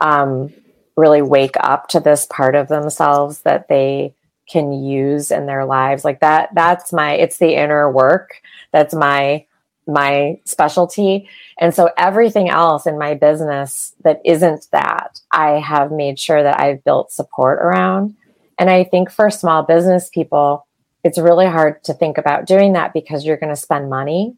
[0.00, 0.52] um,
[0.96, 4.14] really wake up to this part of themselves that they
[4.48, 6.04] can use in their lives.
[6.04, 8.42] Like that that's my it's the inner work.
[8.72, 9.46] That's my
[9.86, 11.28] my specialty.
[11.58, 16.58] And so everything else in my business that isn't that i have made sure that
[16.58, 18.14] i've built support around
[18.60, 20.66] and I think for small business people,
[21.02, 24.36] it's really hard to think about doing that because you're going to spend money.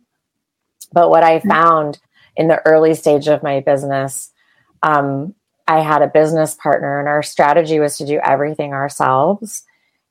[0.93, 1.51] But what I mm-hmm.
[1.51, 1.99] found
[2.37, 4.31] in the early stage of my business,
[4.85, 5.35] um,
[5.67, 9.65] I had a business partner, and our strategy was to do everything ourselves.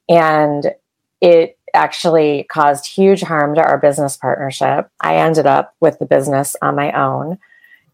[0.09, 0.75] And
[1.21, 4.89] it actually caused huge harm to our business partnership.
[4.99, 7.37] I ended up with the business on my own.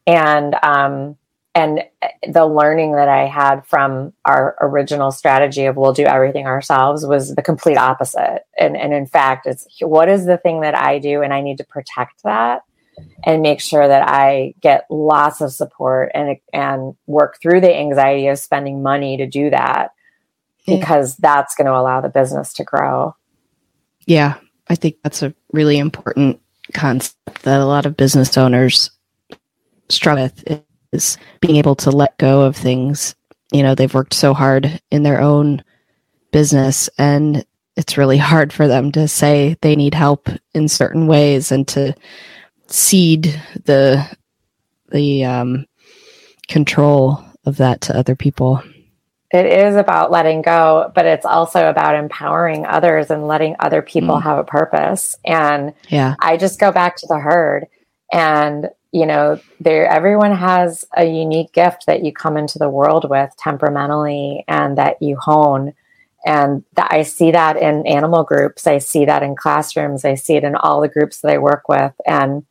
[0.08, 1.17] And um,
[1.57, 6.45] and uh, the learning that I had from our original strategy of we'll do everything
[6.45, 8.43] ourselves was the complete opposite.
[8.59, 11.57] And, and in fact, it's what is the thing that I do, and I need
[11.57, 12.61] to protect that
[13.25, 18.27] and make sure that I get lots of support and and work through the anxiety
[18.27, 19.91] of spending money to do that
[20.67, 23.15] because that's going to allow the business to grow.
[24.05, 24.35] Yeah,
[24.67, 26.39] I think that's a really important
[26.73, 28.91] concept that a lot of business owners
[29.89, 33.15] struggle with is being able to let go of things.
[33.52, 35.63] You know, they've worked so hard in their own
[36.32, 37.45] business and
[37.78, 41.95] it's really hard for them to say they need help in certain ways and to
[42.67, 44.06] cede the
[44.89, 45.65] the um,
[46.47, 48.62] control of that to other people.
[49.32, 54.15] It is about letting go, but it's also about empowering others and letting other people
[54.15, 54.23] mm.
[54.23, 55.15] have a purpose.
[55.26, 57.67] And yeah, I just go back to the herd
[58.12, 63.10] and you know there everyone has a unique gift that you come into the world
[63.10, 65.73] with temperamentally and that you hone.
[66.26, 68.67] And that i see that in animal groups.
[68.67, 70.04] I see that in classrooms.
[70.06, 71.93] I see it in all the groups that i work with.
[72.06, 72.45] And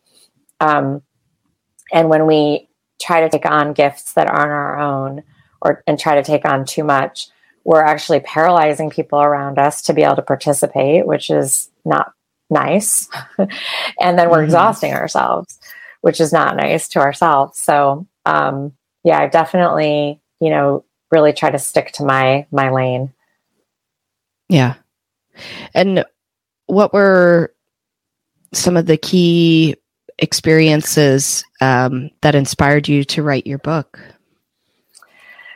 [0.60, 1.02] um
[1.92, 2.68] and when we
[3.00, 5.22] try to take on gifts that aren't our own
[5.60, 7.28] or and try to take on too much
[7.64, 12.12] we're actually paralyzing people around us to be able to participate which is not
[12.50, 13.08] nice.
[14.00, 14.44] And then we're mm-hmm.
[14.44, 15.58] exhausting ourselves
[16.00, 17.58] which is not nice to ourselves.
[17.58, 18.72] So, um,
[19.04, 23.12] yeah, I definitely, you know, really try to stick to my my lane.
[24.48, 24.74] Yeah.
[25.74, 26.04] And
[26.66, 27.52] what were
[28.52, 29.76] some of the key
[30.18, 34.00] experiences um, that inspired you to write your book?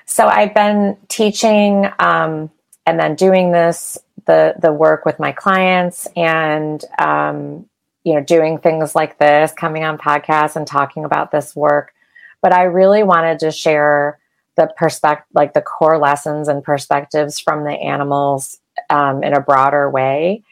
[0.06, 2.50] So I've been teaching um,
[2.84, 7.66] and then doing this the the work with my clients and um,
[8.04, 11.92] you know, doing things like this, coming on podcasts and talking about this work.
[12.42, 14.18] But I really wanted to share
[14.56, 18.58] the perspective, like the core lessons and perspectives from the animals
[18.88, 20.42] um, in a broader way,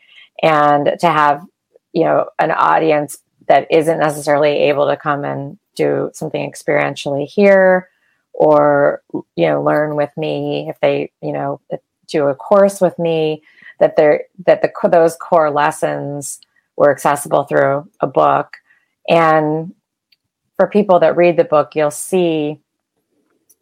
[0.43, 1.45] and to have,
[1.93, 7.89] you know, an audience that isn't necessarily able to come and do something experientially here
[8.39, 9.03] or
[9.37, 11.61] you know learn with me if they you know
[12.07, 13.43] do a course with me
[13.81, 16.41] that they're that the those core lessons
[16.79, 18.57] were accessible through a book.
[19.09, 19.75] And
[20.57, 22.61] for people that read the book, you'll see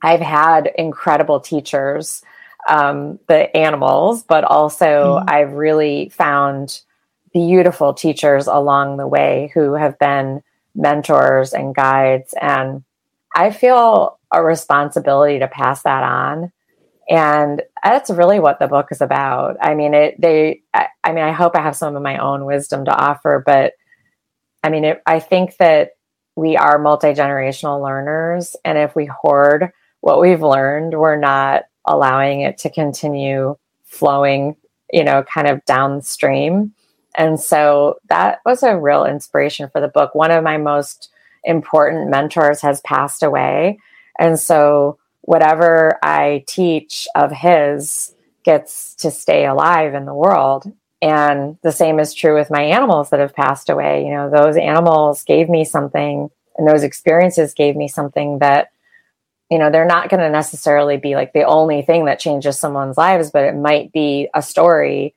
[0.02, 2.22] I've had incredible teachers,
[2.68, 5.24] um, the animals, but also mm.
[5.28, 6.82] I've really found
[7.32, 10.42] beautiful teachers along the way who have been
[10.74, 12.34] mentors and guides.
[12.40, 12.84] And
[13.34, 16.52] I feel a responsibility to pass that on
[17.08, 19.56] and that's really what the book is about.
[19.60, 22.44] I mean it they I, I, mean i hope i have some of my own
[22.44, 23.72] wisdom to offer but
[24.62, 25.90] i mean it, i think that
[26.34, 32.58] we are multi-generational learners and if we hoard what we've learned we're not allowing it
[32.58, 34.56] to continue flowing
[34.92, 36.72] you know kind of downstream.
[37.18, 40.14] And so that was a real inspiration for the book.
[40.14, 41.10] One of my most
[41.44, 43.78] important mentors has passed away.
[44.18, 48.14] And so whatever I teach of his
[48.44, 50.72] gets to stay alive in the world.
[51.02, 54.04] And the same is true with my animals that have passed away.
[54.04, 58.70] You know, those animals gave me something and those experiences gave me something that
[59.50, 62.96] you know they're not going to necessarily be like the only thing that changes someone's
[62.96, 65.14] lives but it might be a story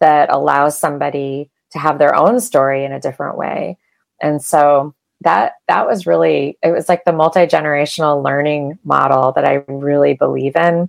[0.00, 3.78] that allows somebody to have their own story in a different way
[4.20, 9.54] and so that that was really it was like the multi-generational learning model that i
[9.66, 10.88] really believe in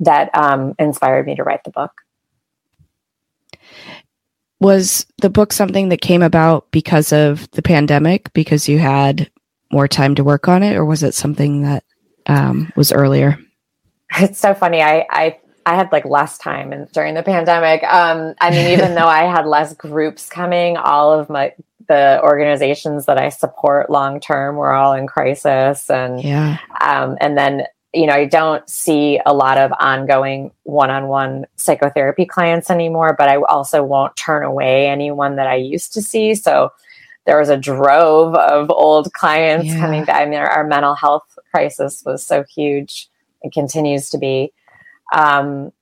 [0.00, 1.92] that um, inspired me to write the book.
[4.60, 9.30] Was the book something that came about because of the pandemic because you had
[9.70, 11.84] more time to work on it or was it something that
[12.26, 13.38] um, was earlier?
[14.18, 14.82] It's so funny.
[14.82, 17.82] I i I had like less time and during the pandemic.
[17.84, 21.54] Um, I mean, even though I had less groups coming, all of my
[21.88, 27.36] the organizations that I support long term were all in crisis, and yeah, um, and
[27.36, 32.68] then you know, I don't see a lot of ongoing one on one psychotherapy clients
[32.68, 36.34] anymore, but I also won't turn away anyone that I used to see.
[36.34, 36.72] So
[37.24, 39.78] there was a drove of old clients yeah.
[39.78, 40.20] coming back.
[40.20, 43.08] I mean, our, our, mental health crisis was so huge
[43.42, 44.52] and continues to be.
[45.14, 45.72] Um,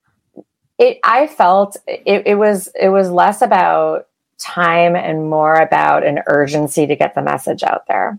[0.79, 4.07] it, I felt it, it was, it was less about
[4.43, 8.19] time and more about an urgency to get the message out there.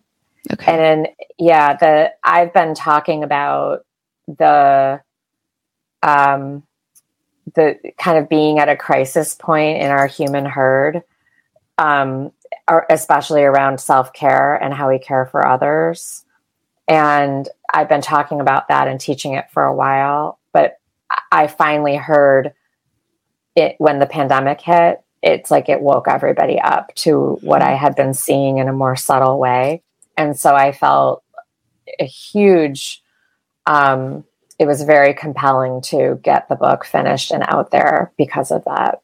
[0.51, 0.71] Okay.
[0.71, 3.86] And then, yeah, the I've been talking about
[4.28, 5.01] the
[6.01, 6.63] um
[7.55, 11.03] the kind of being at a crisis point in our human herd,
[11.78, 12.32] um,
[12.89, 16.26] especially around self care and how we care for others.
[16.88, 20.78] And I've been talking about that and teaching it for a while, but
[21.32, 22.53] I finally heard
[23.55, 25.01] it when the pandemic hit.
[25.24, 28.95] It's like it woke everybody up to what I had been seeing in a more
[28.95, 29.82] subtle way
[30.17, 31.24] and so I felt
[31.99, 33.01] a huge.
[33.65, 34.24] Um,
[34.59, 39.01] it was very compelling to get the book finished and out there because of that.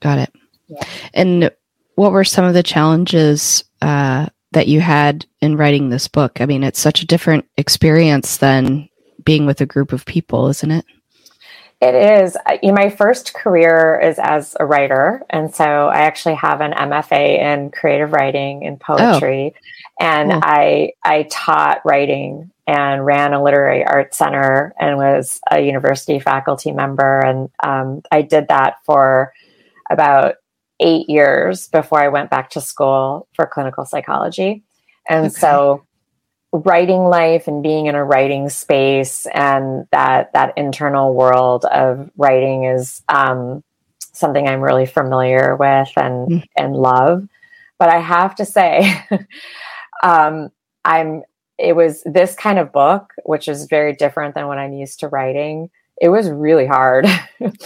[0.00, 0.32] Got it.
[0.68, 0.84] Yeah.
[1.14, 1.50] And
[1.94, 6.40] what were some of the challenges uh, that you had in writing this book?
[6.40, 8.88] I mean, it's such a different experience than
[9.24, 10.84] being with a group of people, isn't it?
[11.80, 12.36] It is.
[12.62, 15.24] my first career is as a writer.
[15.30, 19.54] And so I actually have an MFA in creative writing and poetry.
[19.54, 19.60] Oh
[20.00, 20.40] and cool.
[20.42, 26.72] I I taught writing and ran a literary arts center and was a university faculty
[26.72, 29.32] member, and um, I did that for
[29.90, 30.36] about
[30.80, 34.62] eight years before I went back to school for clinical psychology,
[35.08, 35.34] and okay.
[35.34, 35.84] so
[36.52, 42.64] writing life and being in a writing space and that that internal world of writing
[42.64, 43.62] is um,
[44.12, 46.44] something I'm really familiar with and mm.
[46.56, 47.28] and love.
[47.78, 49.00] But I have to say,
[50.02, 50.50] um,
[50.84, 51.22] I'm
[51.60, 55.08] it was this kind of book, which is very different than what I'm used to
[55.08, 55.70] writing.
[56.00, 57.06] It was really hard.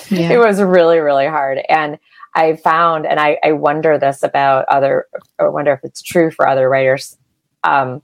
[0.09, 0.33] Yeah.
[0.33, 1.59] it was really, really hard.
[1.69, 1.99] And
[2.37, 5.07] I found, and I, I wonder this about other,
[5.41, 7.17] or wonder if it's true for other writers.
[7.65, 8.03] Um,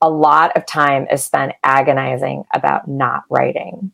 [0.00, 3.92] a lot of time is spent agonizing about not writing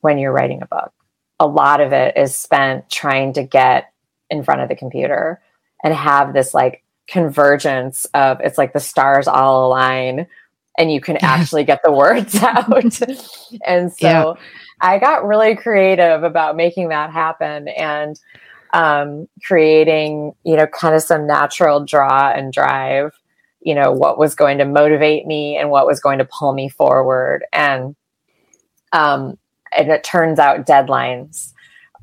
[0.00, 0.92] when you're writing a book.
[1.40, 3.92] A lot of it is spent trying to get
[4.30, 5.40] in front of the computer
[5.82, 10.26] and have this like convergence of it's like the stars all align
[10.78, 13.00] and you can actually get the words out.
[13.66, 14.34] and so yeah.
[14.80, 18.18] I got really creative about making that happen and
[18.72, 23.12] um, creating, you know, kind of some natural draw and drive,
[23.68, 26.70] you know, what was going to motivate me and what was going to pull me
[26.70, 27.44] forward.
[27.52, 27.94] And
[28.94, 29.36] um,
[29.76, 31.52] and it turns out deadlines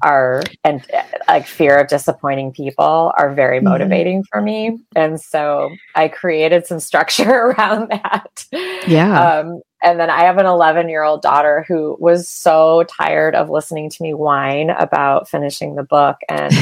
[0.03, 0.85] are and
[1.27, 3.69] like fear of disappointing people are very mm-hmm.
[3.69, 4.37] motivating mm-hmm.
[4.37, 8.45] for me and so i created some structure around that
[8.85, 13.35] yeah um, and then i have an 11 year old daughter who was so tired
[13.35, 16.53] of listening to me whine about finishing the book and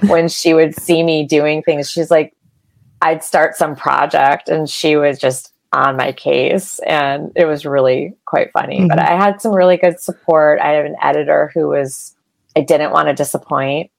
[0.08, 2.34] when she would see me doing things she's like
[3.02, 8.14] i'd start some project and she was just on my case and it was really
[8.26, 8.88] quite funny mm-hmm.
[8.88, 12.14] but i had some really good support i have an editor who was
[12.56, 13.90] I didn't want to disappoint.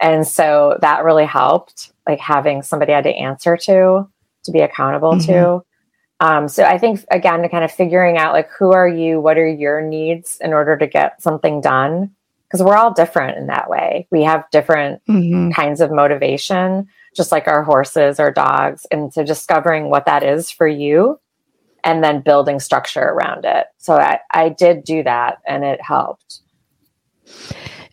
[0.00, 4.08] And so that really helped, like having somebody I had to answer to,
[4.44, 5.32] to be accountable mm-hmm.
[5.32, 5.64] to.
[6.20, 9.48] Um, so I think again, kind of figuring out like who are you, what are
[9.48, 12.10] your needs in order to get something done,
[12.46, 14.06] because we're all different in that way.
[14.10, 15.50] We have different mm-hmm.
[15.50, 20.50] kinds of motivation, just like our horses or dogs, and so discovering what that is
[20.50, 21.18] for you,
[21.84, 23.66] and then building structure around it.
[23.78, 26.40] So I, I did do that, and it helped.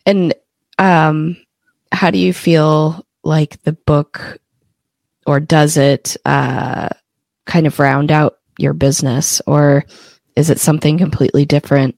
[0.04, 0.34] And
[0.78, 1.36] um,
[1.92, 4.38] how do you feel like the book,
[5.26, 6.88] or does it uh,
[7.46, 9.84] kind of round out your business, or
[10.34, 11.96] is it something completely different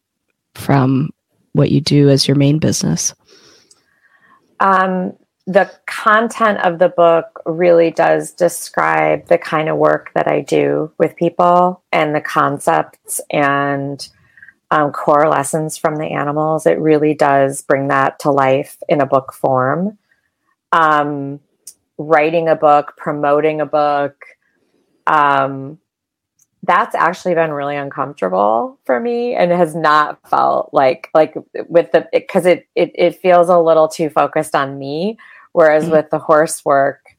[0.54, 1.10] from
[1.52, 3.14] what you do as your main business?
[4.60, 5.14] Um,
[5.46, 10.90] the content of the book really does describe the kind of work that I do
[10.98, 14.08] with people and the concepts and
[14.70, 16.66] um, core lessons from the animals.
[16.66, 19.98] It really does bring that to life in a book form.
[20.72, 21.40] Um,
[21.98, 24.24] writing a book, promoting a book,
[25.06, 25.78] um,
[26.66, 31.34] that's actually been really uncomfortable for me and has not felt like like
[31.68, 35.18] with the because it, it it feels a little too focused on me
[35.54, 35.92] whereas mm-hmm.
[35.92, 37.16] with the horse work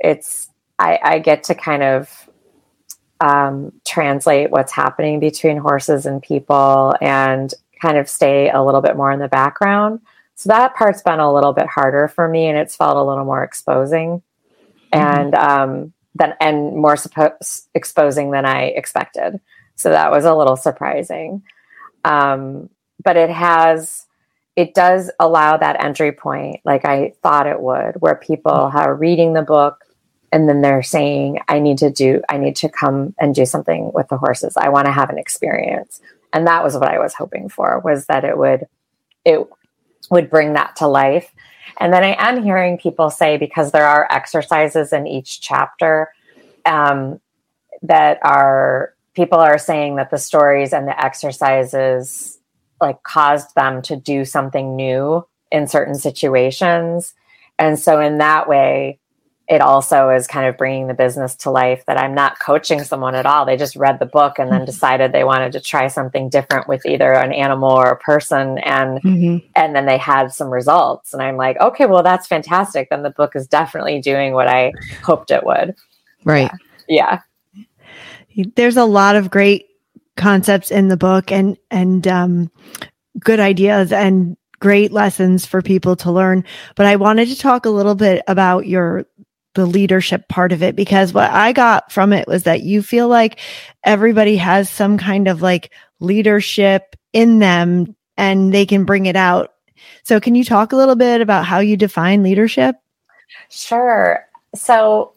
[0.00, 2.28] it's i i get to kind of
[3.20, 8.96] um, translate what's happening between horses and people and kind of stay a little bit
[8.96, 10.00] more in the background
[10.34, 13.24] so that part's been a little bit harder for me and it's felt a little
[13.24, 14.22] more exposing
[14.92, 14.98] mm-hmm.
[14.98, 19.40] and um than and more suppo- exposing than I expected.
[19.76, 21.42] So that was a little surprising.
[22.04, 22.68] Um,
[23.02, 24.06] but it has
[24.56, 29.32] it does allow that entry point like I thought it would, where people are reading
[29.32, 29.84] the book
[30.30, 33.92] and then they're saying, I need to do, I need to come and do something
[33.92, 34.56] with the horses.
[34.56, 36.00] I want to have an experience.
[36.32, 38.66] And that was what I was hoping for was that it would,
[39.24, 39.46] it
[40.10, 41.32] would bring that to life
[41.78, 46.12] and then I am hearing people say, because there are exercises in each chapter,
[46.66, 47.20] um,
[47.82, 52.38] that are people are saying that the stories and the exercises
[52.82, 57.14] like caused them to do something new in certain situations.
[57.58, 58.98] And so, in that way,
[59.48, 63.14] it also is kind of bringing the business to life that I'm not coaching someone
[63.14, 63.44] at all.
[63.44, 64.66] They just read the book and then mm-hmm.
[64.66, 69.02] decided they wanted to try something different with either an animal or a person and
[69.02, 69.46] mm-hmm.
[69.54, 72.88] and then they had some results and I'm like, "Okay, well that's fantastic.
[72.88, 74.72] Then the book is definitely doing what I
[75.02, 75.74] hoped it would."
[76.24, 76.50] Right.
[76.88, 77.20] Yeah.
[78.30, 78.44] yeah.
[78.54, 79.66] There's a lot of great
[80.16, 82.50] concepts in the book and and um
[83.18, 86.44] good ideas and great lessons for people to learn.
[86.76, 89.06] But I wanted to talk a little bit about your
[89.54, 93.08] the leadership part of it because what I got from it was that you feel
[93.08, 93.38] like
[93.84, 99.52] everybody has some kind of like leadership in them and they can bring it out.
[100.04, 102.76] So can you talk a little bit about how you define leadership?
[103.50, 104.26] Sure.
[104.54, 105.12] So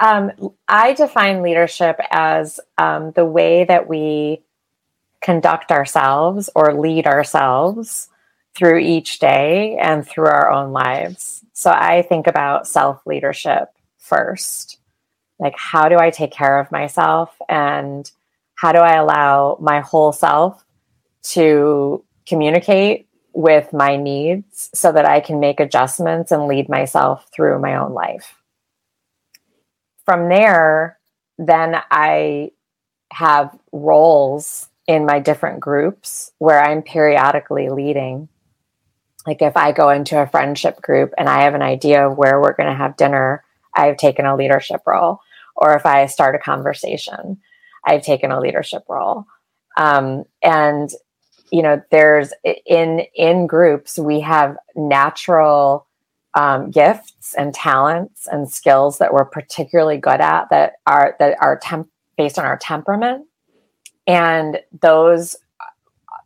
[0.00, 0.32] um,
[0.68, 4.42] I define leadership as um, the way that we
[5.20, 8.08] conduct ourselves or lead ourselves
[8.54, 11.44] through each day and through our own lives.
[11.52, 13.68] So I think about self leadership
[13.98, 14.78] first.
[15.38, 17.34] Like, how do I take care of myself?
[17.48, 18.10] And
[18.54, 20.64] how do I allow my whole self
[21.24, 27.58] to communicate with my needs so that I can make adjustments and lead myself through
[27.58, 28.36] my own life?
[30.04, 30.98] From there,
[31.38, 32.50] then I
[33.12, 38.28] have roles in my different groups where I'm periodically leading
[39.26, 42.40] like if I go into a friendship group and I have an idea of where
[42.40, 43.42] we're going to have dinner,
[43.74, 45.20] I've taken a leadership role.
[45.56, 47.40] Or if I start a conversation,
[47.86, 49.24] I've taken a leadership role.
[49.76, 50.90] Um, and
[51.50, 52.32] you know, there's
[52.66, 55.86] in in groups we have natural
[56.34, 61.58] um, gifts and talents and skills that we're particularly good at that are that are
[61.58, 63.26] temp- based on our temperament,
[64.06, 65.36] and those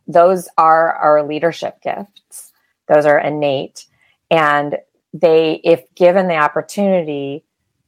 [0.07, 2.49] those are our leadership gifts
[2.89, 3.85] those are innate.
[4.29, 4.77] And
[5.13, 7.45] they, if given the opportunity,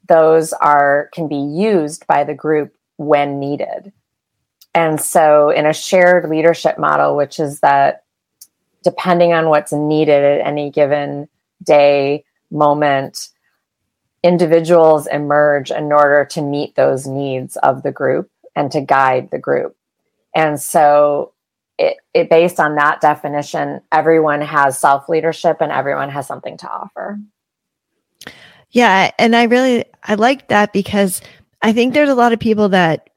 [0.08, 3.92] those are can be used by the group when needed.
[4.74, 8.04] And so in a shared leadership model, which is that
[8.84, 11.28] depending on what's needed at any given
[11.64, 13.30] day, moment,
[14.24, 19.40] individuals emerge in order to meet those needs of the group and to guide the
[19.40, 19.76] group.
[20.36, 21.34] And so
[21.78, 26.70] it, it based on that definition, everyone has self leadership and everyone has something to
[26.70, 27.20] offer.
[28.70, 31.22] Yeah, and I really I like that because
[31.62, 33.10] I think there's a lot of people that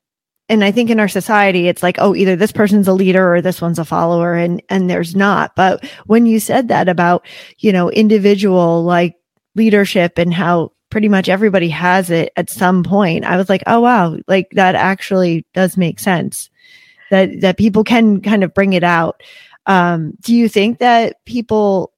[0.49, 3.41] and I think in our society it's like oh either this person's a leader or
[3.41, 5.57] this one's a follower and and there's not.
[5.57, 7.27] But when you said that about,
[7.59, 9.17] you know, individual like
[9.55, 13.81] leadership and how pretty much everybody has it at some point, I was like, "Oh
[13.81, 16.51] wow, like that actually does make sense."
[17.11, 19.23] that that people can kind of bring it out.
[19.67, 21.93] Um, do you think that people,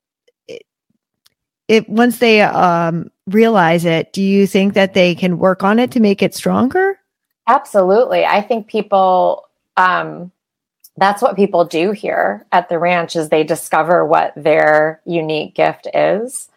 [1.69, 5.91] it once they um, realize it, do you think that they can work on it
[5.93, 6.99] to make it stronger?
[7.47, 9.49] Absolutely, I think people.
[9.77, 10.33] Um,
[10.99, 15.89] that's what people do here at the ranch is they discover what their unique gift
[15.95, 16.49] is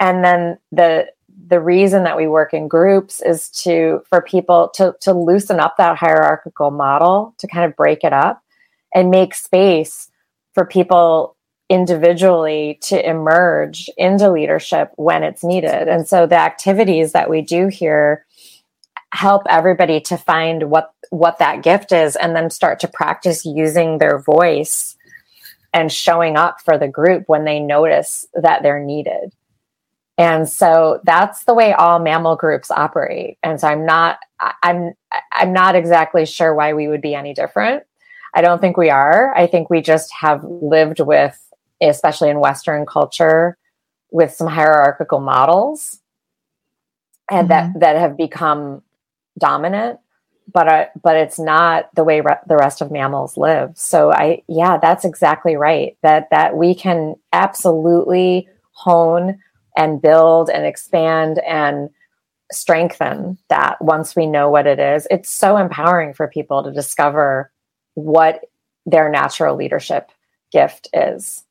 [0.00, 1.08] and then the
[1.48, 5.78] the reason that we work in groups is to for people to to loosen up
[5.78, 8.42] that hierarchical model to kind of break it up
[8.94, 10.10] and make space
[10.54, 11.36] for people
[11.70, 15.88] individually to emerge into leadership when it's needed.
[15.88, 18.25] And so the activities that we do here
[19.12, 23.98] help everybody to find what what that gift is and then start to practice using
[23.98, 24.96] their voice
[25.72, 29.32] and showing up for the group when they notice that they're needed.
[30.18, 33.38] And so that's the way all mammal groups operate.
[33.42, 34.18] And so I'm not
[34.62, 34.94] I'm
[35.32, 37.84] I'm not exactly sure why we would be any different.
[38.34, 39.34] I don't think we are.
[39.36, 41.38] I think we just have lived with
[41.82, 43.58] especially in western culture
[44.10, 46.00] with some hierarchical models
[47.30, 47.72] and mm-hmm.
[47.72, 48.82] that that have become
[49.38, 49.98] dominant
[50.52, 53.72] but uh, but it's not the way re- the rest of mammals live.
[53.74, 59.38] So i yeah that's exactly right that that we can absolutely hone
[59.76, 61.90] and build and expand and
[62.52, 65.06] strengthen that once we know what it is.
[65.10, 67.50] It's so empowering for people to discover
[67.94, 68.44] what
[68.86, 70.10] their natural leadership
[70.52, 71.44] gift is.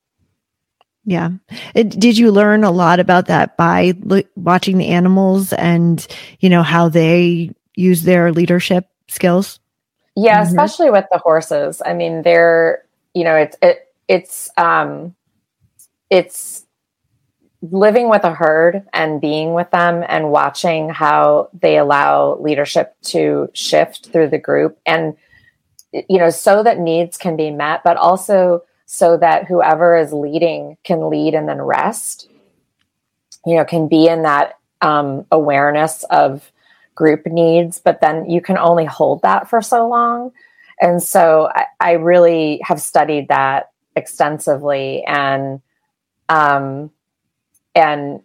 [1.03, 1.31] Yeah.
[1.75, 3.93] It, did you learn a lot about that by
[4.36, 6.05] watching the animals and,
[6.39, 9.59] you know, how they use their leadership skills?
[10.15, 10.47] Yeah, mm-hmm.
[10.47, 11.82] especially with the horses.
[11.86, 15.15] I mean, they're, you know, it's, it, it's, um,
[16.09, 16.65] it's
[17.61, 23.49] living with a herd and being with them and watching how they allow leadership to
[23.53, 25.15] shift through the group and,
[25.91, 30.78] you know, so that needs can be met, but also, so that whoever is leading
[30.84, 32.30] can lead and then rest
[33.45, 36.51] you know can be in that um, awareness of
[36.95, 40.31] group needs but then you can only hold that for so long.
[40.81, 45.61] And so i, I really have studied that extensively and
[46.27, 46.91] um
[47.75, 48.21] and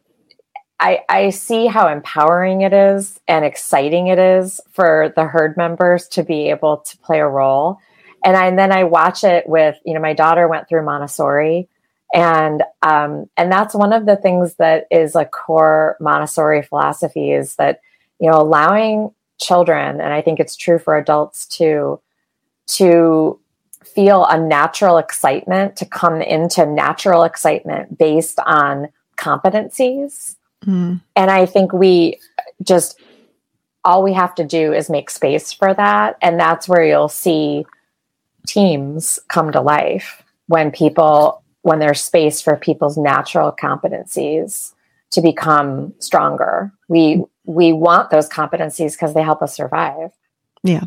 [0.81, 6.09] I, I see how empowering it is and exciting it is for the herd members
[6.09, 7.79] to be able to play a role.
[8.25, 11.69] And, I, and then I watch it with you know my daughter went through Montessori,
[12.13, 17.57] and um, and that's one of the things that is a core Montessori philosophy is
[17.57, 17.81] that
[18.21, 22.01] you know allowing children, and I think it's true for adults too,
[22.69, 23.39] to
[23.85, 30.37] feel a natural excitement to come into natural excitement based on competencies.
[30.65, 31.01] Mm.
[31.17, 32.19] And I think we
[32.63, 33.01] just
[33.85, 36.17] all we have to do is make space for that.
[36.21, 37.65] And that's where you'll see
[38.47, 44.73] teams come to life when people when there's space for people's natural competencies
[45.11, 50.11] to become stronger we we want those competencies because they help us survive
[50.63, 50.85] yeah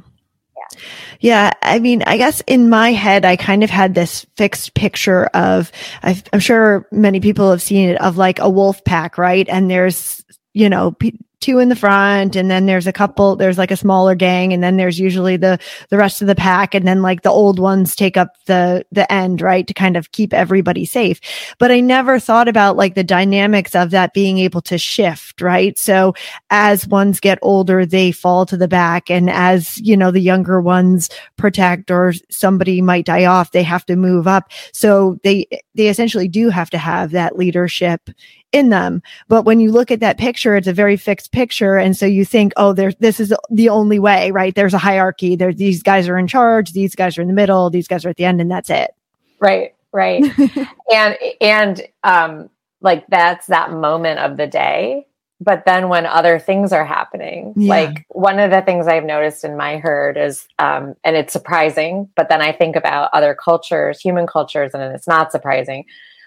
[0.56, 0.80] yeah.
[1.20, 1.52] Yeah.
[1.62, 5.72] I mean, I guess in my head, I kind of had this fixed picture of,
[6.04, 9.48] i am sure many people have seen it of like a wolf pack, right?
[9.50, 10.24] And there's,
[10.54, 10.96] you know,
[11.44, 14.64] two in the front and then there's a couple there's like a smaller gang and
[14.64, 17.98] then there's usually the the rest of the pack and then like the old ones
[17.98, 21.20] take up the the end right to kind of keep everybody safe.
[21.60, 25.78] But i never thought about like the dynamics of that being able to shift right?
[25.78, 26.14] So
[26.50, 30.62] as ones get older they fall to the back and as you know the younger
[30.62, 34.50] ones protect or somebody might die off they have to move up.
[34.72, 38.10] So they they essentially do have to have that leadership
[38.54, 39.02] in them.
[39.28, 41.78] But when you look at that picture, it's a very fixed picture.
[41.78, 44.56] And so you think, oh, there's, this is the only way, right?
[44.56, 45.36] There's a hierarchy.
[45.36, 46.72] There, these guys are in charge.
[46.72, 47.70] These guys are in the middle.
[47.70, 48.92] These guys are at the end and that's it.
[49.40, 49.74] Right.
[49.92, 50.24] Right.
[50.94, 52.50] and, and, um,
[52.82, 55.08] like that's that moment of the day.
[55.40, 57.70] But then when other things are happening, yeah.
[57.70, 62.10] like one of the things I've noticed in my herd is, um, and it's surprising,
[62.16, 65.86] but then I think about other cultures, human cultures, and it's not surprising.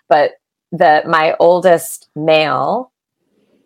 [0.08, 0.32] But
[0.72, 2.92] that my oldest male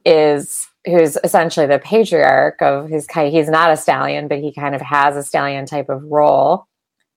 [0.05, 4.75] is who's essentially the patriarch of his kind he's not a stallion but he kind
[4.75, 6.67] of has a stallion type of role.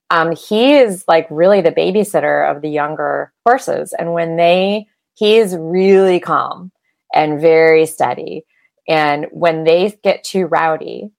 [0.10, 3.94] Um, he is like really the babysitter of the younger horses.
[3.98, 6.72] And when they he is really calm
[7.14, 8.46] and very steady.
[8.88, 11.12] And when they get too rowdy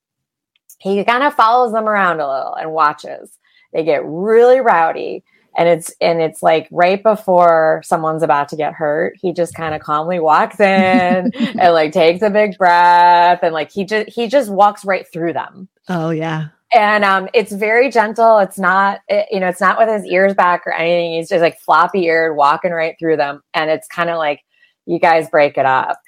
[0.85, 3.39] he kind of follows them around a little and watches.
[3.73, 5.25] They get really rowdy
[5.57, 9.75] and it's and it's like right before someone's about to get hurt he just kind
[9.75, 14.29] of calmly walks in and like takes a big breath and like he just he
[14.29, 15.69] just walks right through them.
[15.89, 16.49] Oh yeah.
[16.73, 18.39] And um it's very gentle.
[18.39, 21.15] It's not it, you know it's not with his ears back or anything.
[21.15, 23.43] He's just like floppy eared walking right through them.
[23.53, 24.43] And it's kind of like
[24.87, 26.01] you guys break it up.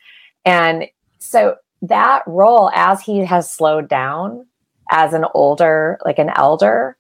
[0.44, 0.86] And
[1.18, 4.46] so that role as he has slowed down
[4.90, 6.96] as an older like an elder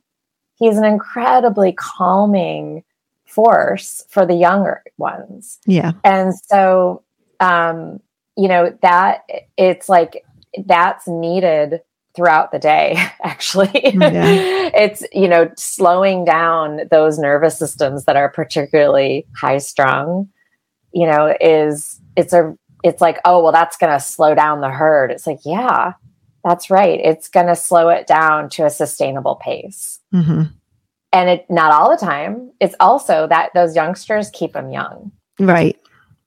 [0.56, 2.82] he's an incredibly calming
[3.26, 5.58] force for the younger ones.
[5.66, 5.92] Yeah.
[6.04, 7.02] And so,
[7.40, 8.00] um,
[8.36, 9.22] you know, that
[9.56, 10.24] it's like
[10.64, 11.80] that's needed
[12.14, 14.24] throughout the day actually Yeah.
[14.74, 20.30] it's you know slowing down those nervous systems that are particularly high strung
[20.92, 24.70] you know is it's a it's like oh well that's going to slow down the
[24.70, 25.92] herd it's like yeah
[26.42, 30.42] that's right it's going to slow it down to a sustainable pace hmm
[31.12, 32.50] and it not all the time.
[32.60, 35.12] It's also that those youngsters keep him young.
[35.38, 35.78] Right.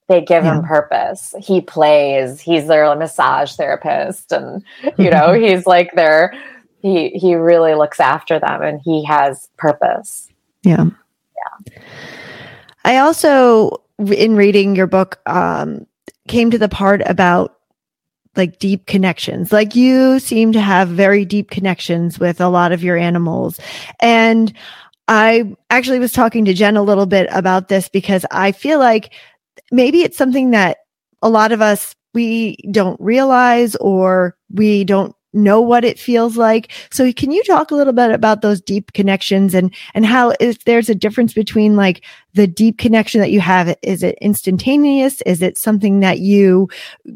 [0.07, 1.35] they give him purpose.
[1.39, 2.41] He plays.
[2.41, 4.63] He's their massage therapist and
[4.97, 6.33] you know he's like their
[6.81, 10.29] he he really looks after them and he has purpose.
[10.63, 10.85] Yeah.
[11.35, 11.81] Yeah.
[12.85, 15.85] I also, in reading your book, um,
[16.27, 17.58] came to the part about
[18.35, 19.51] like deep connections.
[19.51, 23.59] Like you seem to have very deep connections with a lot of your animals.
[23.99, 24.53] And
[25.07, 29.13] I actually was talking to Jen a little bit about this because I feel like
[29.71, 30.77] maybe it's something that
[31.21, 36.71] a lot of us we don't realize or we don't know what it feels like.
[36.91, 40.63] So can you talk a little bit about those deep connections and and how if
[40.65, 42.03] there's a difference between like
[42.33, 45.21] the deep connection that you have is it instantaneous?
[45.21, 46.67] Is it something that you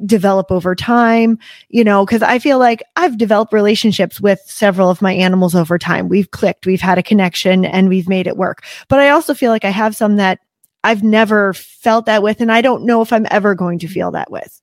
[0.06, 1.40] develop over time?
[1.70, 5.80] You know cuz I feel like I've developed relationships with several of my animals over
[5.80, 6.08] time.
[6.08, 8.64] We've clicked we've had a connection and we've made it work.
[8.90, 10.40] But I also feel like I have some that
[10.84, 14.12] I've never felt that with and I don't know if I'm ever going to feel
[14.12, 14.62] that with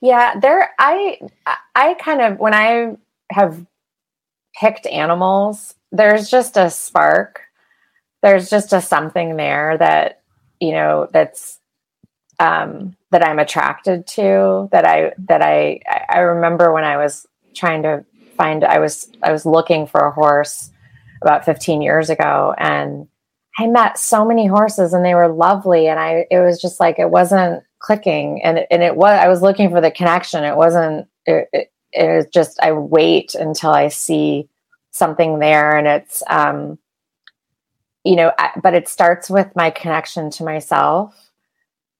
[0.00, 1.18] yeah there i
[1.74, 2.96] i kind of when i
[3.30, 3.64] have
[4.54, 7.42] picked animals there's just a spark.
[8.22, 10.22] There's just a something there that
[10.60, 11.60] you know that's
[12.40, 17.84] um that i'm attracted to that i that i i remember when i was trying
[17.84, 18.04] to
[18.36, 20.72] find i was i was looking for a horse
[21.22, 23.06] about 15 years ago and
[23.56, 26.98] i met so many horses and they were lovely and i it was just like
[26.98, 30.44] it wasn't clicking and and it was i was looking for the connection.
[30.44, 34.48] It wasn't it, it, it was just i wait until i see
[34.90, 36.78] something there and it's um
[38.04, 41.30] you know I, but it starts with my connection to myself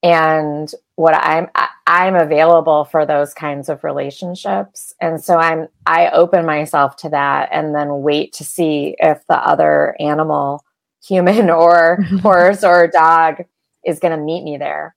[0.02, 4.94] and what i'm I, i'm available for those kinds of relationships.
[5.00, 9.36] And so i'm i open myself to that and then wait to see if the
[9.36, 10.64] other animal
[11.06, 13.44] human or horse or dog
[13.84, 14.94] is going to meet me there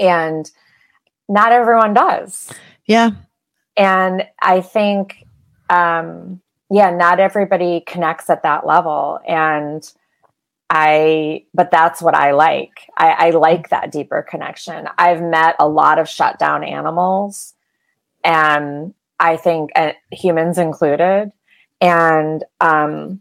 [0.00, 0.50] and
[1.28, 2.52] not everyone does.
[2.86, 3.10] Yeah.
[3.76, 5.24] And i think
[5.68, 6.40] um
[6.70, 9.20] yeah not everybody connects at that level.
[9.28, 9.88] And
[10.70, 12.88] i but that's what i like.
[12.96, 14.88] I, I like that deeper connection.
[14.98, 17.54] I've met a lot of shut down animals.
[18.24, 21.30] And i think uh, humans included.
[21.80, 23.20] And um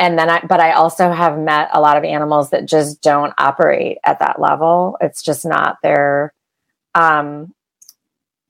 [0.00, 3.34] and then I, but I also have met a lot of animals that just don't
[3.36, 4.96] operate at that level.
[5.02, 6.32] It's just not their,
[6.94, 7.54] um,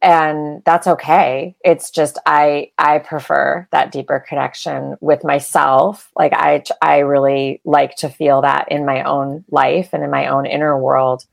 [0.00, 1.56] and that's okay.
[1.62, 6.08] It's just I I prefer that deeper connection with myself.
[6.16, 10.28] Like I I really like to feel that in my own life and in my
[10.28, 11.26] own inner world,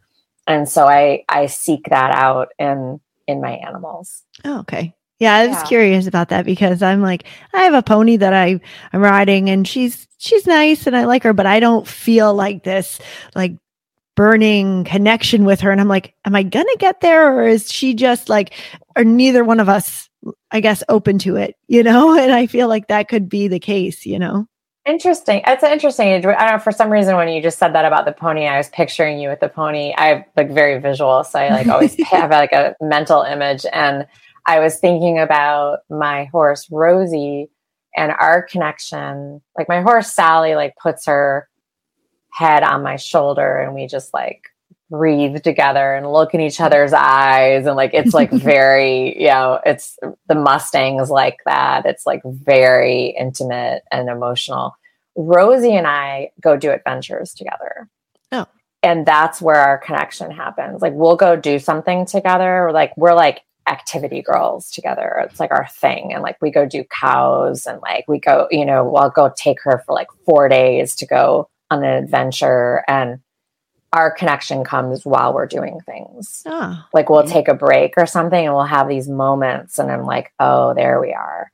[0.48, 4.24] and so I I seek that out in in my animals.
[4.44, 4.96] Oh, okay.
[5.20, 5.64] Yeah, I was Yeah.
[5.64, 8.60] curious about that because I'm like, I have a pony that I
[8.94, 12.64] I'm riding and she's she's nice and I like her, but I don't feel like
[12.64, 13.00] this
[13.36, 13.54] like
[14.16, 15.72] burning connection with her.
[15.72, 18.54] And I'm like, am I gonna get there or is she just like
[18.96, 20.10] or neither one of us,
[20.52, 22.18] I guess, open to it, you know?
[22.18, 24.48] And I feel like that could be the case, you know?
[24.86, 25.42] Interesting.
[25.46, 26.08] It's an interesting.
[26.08, 26.60] I don't know.
[26.60, 29.28] For some reason, when you just said that about the pony, I was picturing you
[29.28, 29.94] with the pony.
[29.98, 33.66] I'm like very visual, so I like always have like a mental image.
[33.74, 34.08] And
[34.48, 37.50] I was thinking about my horse Rosie
[37.96, 39.42] and our connection.
[39.58, 41.50] Like my horse Sally, like puts her
[42.32, 44.44] head on my shoulder, and we just like
[44.90, 49.60] breathe together and look in each other's eyes, and like it's like very, you know,
[49.66, 51.86] it's the Mustangs like that.
[51.86, 54.78] It's like very intimate and emotional.
[55.18, 57.90] Rosie and I go do adventures together.
[58.32, 58.46] Oh.
[58.84, 60.82] And that's where our connection happens.
[60.82, 62.70] Like we'll go do something together.
[62.72, 65.24] Like we're like activity girls together.
[65.26, 66.14] It's like our thing.
[66.14, 69.62] And like we go do cows and like we go, you know, I'll go take
[69.64, 72.84] her for like four days to go on an adventure.
[72.88, 73.20] And
[73.94, 77.32] our connection comes while we're doing things Ah, like we'll Okay.
[77.32, 81.00] take a break or something and we'll have these moments and i'm like oh there
[81.00, 81.50] we are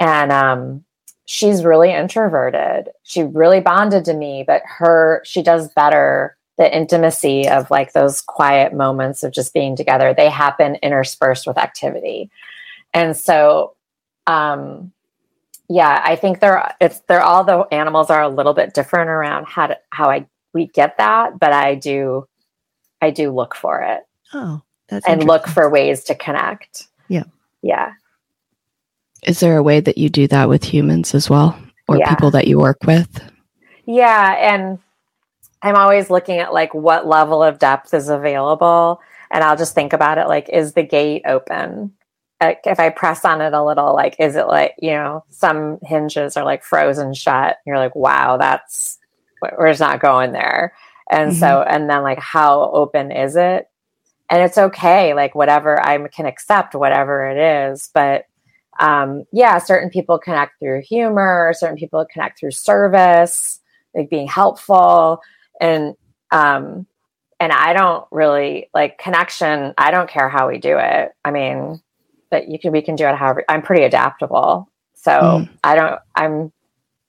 [0.00, 0.82] and um
[1.26, 7.48] she's really introverted she really bonded to me but her she does better the intimacy
[7.48, 12.30] of like those quiet moments of just being together they happen interspersed with activity
[12.92, 13.74] and so
[14.26, 14.92] um
[15.68, 19.46] yeah i think they're it's they're all the animals are a little bit different around
[19.46, 22.26] how to how i we get that but i do
[23.00, 24.04] i do look for it
[24.34, 26.88] oh, that's and look for ways to connect.
[27.08, 27.24] Yeah.
[27.62, 27.92] Yeah.
[29.26, 32.08] Is there a way that you do that with humans as well or Yeah.
[32.08, 33.22] people that you work with?
[33.86, 34.78] Yeah, and
[35.62, 39.00] I'm always looking at like what level of depth is available,
[39.30, 41.92] and I'll just think about it like, is the gate open?
[42.40, 45.78] Like, if I press on it a little, like, is it like you know, some
[45.82, 47.58] hinges are like frozen shut.
[47.66, 48.98] You're like, wow, that's
[49.42, 50.74] we're just not going there.
[51.10, 53.68] And so, and then like, how open is it?
[54.30, 58.26] And it's okay, like whatever I can accept, whatever it is, but
[58.78, 63.60] um, yeah, certain people connect through humor, certain people connect through service,
[63.94, 65.20] like being helpful,
[65.60, 65.94] and
[66.30, 66.86] um,
[67.40, 69.74] and I don't really like connection.
[69.78, 71.12] I don't care how we do it.
[71.24, 71.80] I mean,
[72.30, 73.44] that you can we can do it however.
[73.48, 75.48] I'm pretty adaptable, so Mm.
[75.64, 76.00] I don't.
[76.14, 76.52] I'm.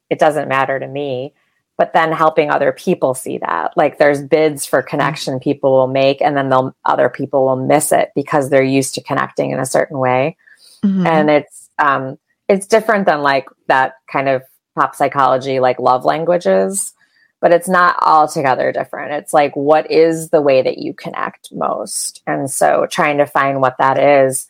[0.09, 1.33] It doesn't matter to me.
[1.77, 6.21] But then helping other people see that, like there's bids for connection people will make,
[6.21, 9.65] and then they'll other people will miss it because they're used to connecting in a
[9.65, 10.35] certain way
[10.83, 11.05] Mhm.
[11.07, 14.43] and it's um it's different than like that kind of
[14.77, 16.93] pop psychology like love languages
[17.41, 22.21] but it's not altogether different it's like what is the way that you connect most
[22.27, 24.47] and so trying to find what that is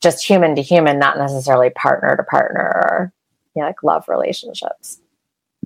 [0.00, 3.12] just human to human not necessarily partner to partner or
[3.54, 5.00] you know, like love relationships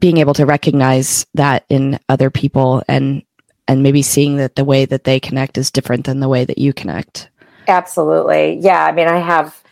[0.00, 3.22] Being able to recognize that in other people and
[3.68, 6.58] and maybe seeing that the way that they connect is different than the way that
[6.58, 7.28] you connect.
[7.68, 8.58] Absolutely.
[8.60, 8.84] Yeah.
[8.84, 9.62] I mean, I have,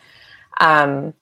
[0.59, 1.13] um,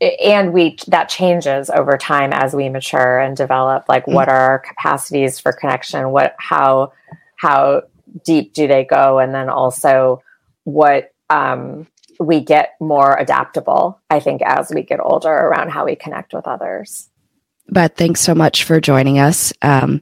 [0.00, 4.58] and we that changes over time as we mature and develop like what are our
[4.58, 6.10] capacities for connection?
[6.10, 6.92] What how
[7.36, 7.82] how
[8.24, 9.18] deep do they go?
[9.18, 10.22] And then also
[10.64, 11.86] what um
[12.18, 16.46] we get more adaptable i think as we get older around how we connect with
[16.46, 17.08] others.
[17.68, 19.52] But thanks so much for joining us.
[19.60, 20.00] Um,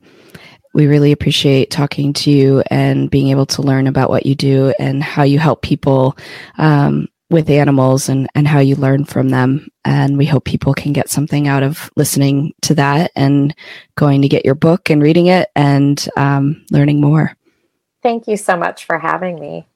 [0.74, 4.74] we really appreciate talking to you and being able to learn about what you do
[4.78, 6.16] and how you help people
[6.58, 9.68] um, with animals and, and how you learn from them.
[9.84, 13.54] And we hope people can get something out of listening to that and
[13.96, 17.36] going to get your book and reading it and um, learning more.
[18.02, 19.66] thank you so much for having me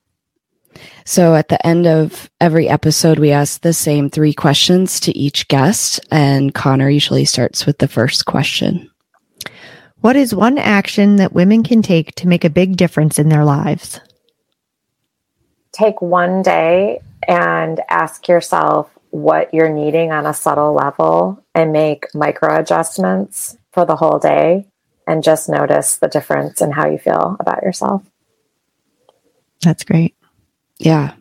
[1.05, 5.49] So at the end of every episode, we ask the same three questions to each
[5.49, 6.01] guest.
[6.11, 8.89] And Connor usually starts with the first question.
[10.01, 13.45] What is one action that women can take to make a big difference in their
[13.45, 14.01] lives?
[15.79, 22.13] take one day and ask yourself what you're needing on a subtle level and make
[22.15, 24.67] micro adjustments for the whole day
[25.07, 28.03] and just notice the difference in how you feel about yourself.
[29.63, 30.17] That's great.
[30.79, 31.15] Yeah.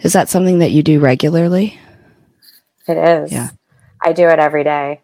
[0.00, 1.78] Is that something that you do regularly?
[2.88, 3.32] It is.
[3.32, 3.50] Yeah.
[4.02, 5.02] I do it every day.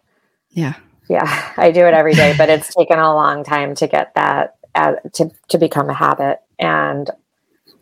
[0.49, 0.73] Yeah.
[1.09, 4.55] Yeah, I do it every day, but it's taken a long time to get that
[4.75, 7.09] uh, to to become a habit, and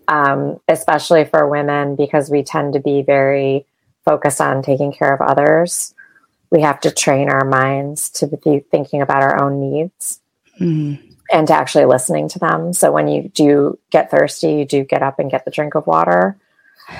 [0.07, 3.65] um, especially for women because we tend to be very
[4.03, 5.93] focused on taking care of others.
[6.51, 10.19] We have to train our minds to be thinking about our own needs
[10.59, 10.99] Mm.
[11.31, 12.71] and to actually listening to them.
[12.71, 15.85] So when you do get thirsty, you do get up and get the drink of
[15.85, 16.37] water.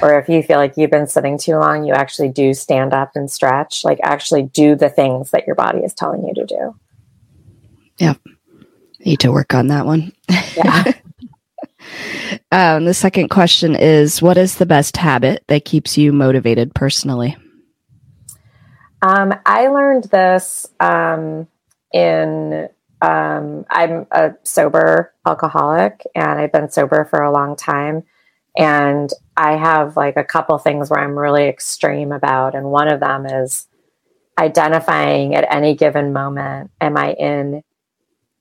[0.02, 3.12] Or if you feel like you've been sitting too long, you actually do stand up
[3.16, 6.76] and stretch, like actually do the things that your body is telling you to do.
[8.00, 8.20] Yep.
[9.06, 10.12] Need to work on that one.
[10.58, 10.92] Yeah.
[12.52, 17.38] Um, the second question is What is the best habit that keeps you motivated personally?
[19.06, 21.48] um, I learned this um,
[21.94, 22.70] in,
[23.02, 28.04] um, I'm a sober alcoholic and I've been sober for a long time.
[28.58, 32.56] And I have like a couple things where I'm really extreme about.
[32.56, 33.68] And one of them is
[34.40, 37.62] identifying at any given moment am I in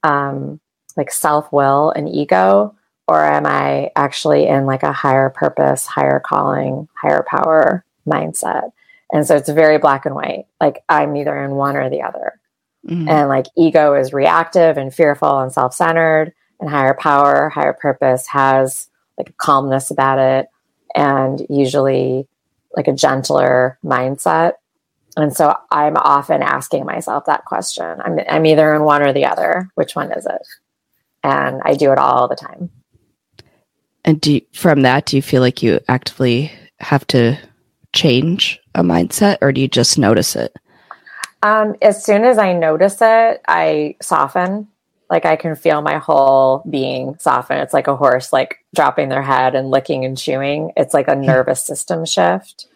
[0.03, 0.59] um,
[0.97, 2.75] like self will and ego,
[3.07, 8.71] or am I actually in like a higher purpose, higher calling, higher power mindset?
[9.11, 10.45] And so it's very black and white.
[10.59, 12.39] Like I'm either in one or the other.
[12.87, 13.09] Mhm.
[13.09, 18.27] And like ego is reactive and fearful and self centered, and higher power, higher purpose
[18.27, 18.87] has
[19.17, 20.47] like a calmness about it
[20.95, 22.27] and usually
[22.75, 24.53] like a gentler mindset.
[25.17, 28.01] And so I'm often asking myself that question.
[28.03, 29.69] I'm, I'm either in one or the other.
[29.75, 30.47] Which one is it?
[31.23, 32.69] And I do it all the time.
[34.05, 37.37] And do you, from that, do you feel like you actively have to
[37.91, 40.55] change a mindset or do you just notice it?
[41.41, 44.67] Um, as soon as I notice it, I soften.
[45.09, 47.57] Like I can feel my whole being soften.
[47.57, 50.71] It's like a horse like dropping their head and licking and chewing.
[50.77, 52.67] It's like a nervous system shift.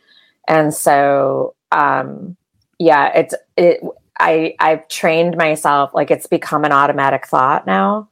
[0.47, 2.37] And so um
[2.77, 3.81] yeah, it's it
[4.19, 8.09] I I've trained myself like it's become an automatic thought now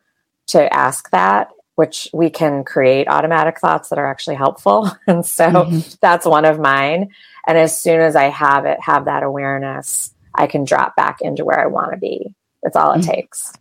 [0.48, 4.90] to ask that which we can create automatic thoughts that are actually helpful.
[5.08, 5.80] And so Mm-hmm.
[6.02, 7.12] that's one of mine.
[7.48, 11.46] And as soon as I have it, have that awareness, I can drop back into
[11.46, 12.34] where I want to be.
[12.64, 13.06] That's all it Mhm.
[13.14, 13.54] takes.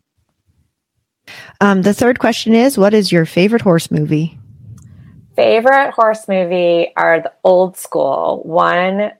[1.60, 4.38] Um, the third question is What is your favorite horse movie?
[5.36, 8.40] Favorite horse movie are the old school.
[8.44, 9.12] One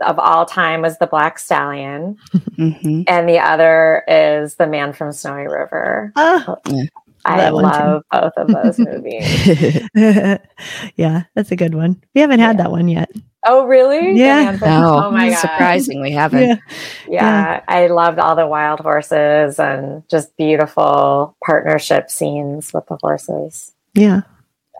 [0.00, 2.18] of all time was The Black Stallion,
[2.56, 6.12] hmm and the other is The Man from Snowy River.
[6.14, 6.56] Oh,
[7.24, 7.70] I That one too.
[7.70, 9.88] love both of those movies.
[10.96, 12.02] yeah, that's a good one.
[12.14, 12.62] We haven't had Yeah.
[12.64, 13.10] that one yet.
[13.46, 14.12] Oh, really?
[14.18, 14.56] Yeah.
[14.60, 15.38] No, oh my god!
[15.38, 16.48] surprising we haven't.
[16.48, 16.58] Yeah.
[17.08, 23.72] Yeah, I loved all the wild horses and just beautiful partnership scenes with the horses.
[23.94, 24.22] Yeah.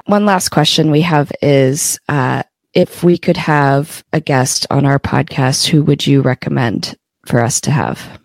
[0.06, 2.42] One last question we have is uh,
[2.72, 7.60] if we could have a guest on our podcast, who would you recommend for us
[7.62, 8.20] to have?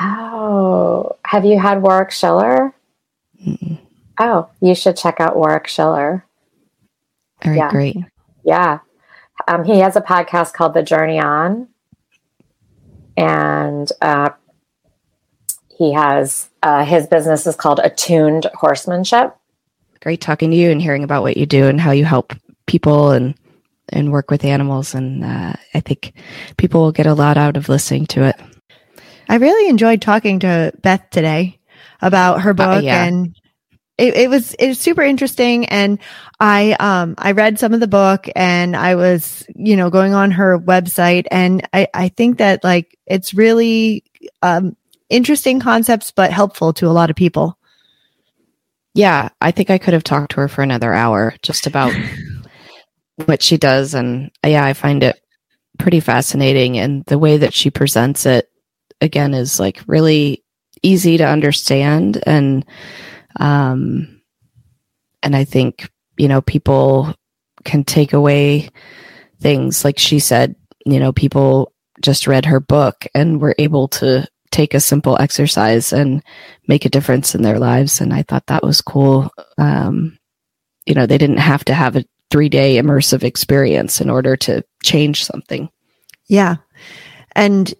[0.00, 2.73] Oh, have you had Warwick Schiller?
[3.44, 3.78] Mm,
[4.18, 6.24] Oh, you should check out Warwick Schiller.
[7.42, 7.70] Very Yeah.
[7.70, 7.96] great.
[8.44, 8.78] Yeah.
[9.48, 11.66] Um, he has a podcast called The Journey On.
[13.16, 14.30] And uh,
[15.76, 19.36] he has uh, his business is called Attuned Horsemanship.
[20.00, 22.32] Great talking to you and hearing about what you do and how you help
[22.66, 23.34] people and
[23.90, 24.94] and work with animals.
[24.94, 26.12] And uh, I think
[26.56, 28.36] people will get a lot out of listening to it.
[29.28, 31.58] I really enjoyed talking to Beth today
[32.04, 33.04] about her book yeah.
[33.04, 33.34] and
[33.96, 35.98] it, it was it was super interesting and
[36.40, 40.32] I um I read some of the book and I was you know going on
[40.32, 44.04] her website and I I think that like it's really
[44.42, 44.76] um
[45.08, 47.58] interesting concepts but helpful to a lot of people.
[48.94, 51.92] Yeah, I think I could have talked to her for another hour just about
[53.26, 53.94] what she does.
[53.94, 55.20] And uh, yeah, I find it
[55.78, 56.78] pretty fascinating.
[56.78, 58.48] And the way that she presents it,
[59.00, 60.43] again, is like really
[60.84, 62.22] easy to understand.
[62.26, 62.64] And,
[63.40, 64.20] um,
[65.22, 67.14] and I think, you know, people
[67.64, 68.68] can take away
[69.40, 70.54] things like she said,
[70.86, 75.92] you know, people just read her book and were able to take a simple exercise
[75.92, 76.22] and
[76.68, 78.00] make a difference in their lives.
[78.00, 79.30] And I thought that was cool.
[79.58, 80.18] Um,
[80.86, 84.64] you know, they didn't have to have a three day immersive experience in order to
[84.82, 85.68] change something.
[86.26, 86.56] Yeah.
[87.32, 87.72] And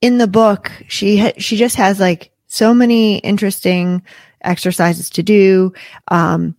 [0.00, 4.02] in the book, she ha- she just has like so many interesting
[4.42, 5.72] exercises to do,
[6.08, 6.56] um,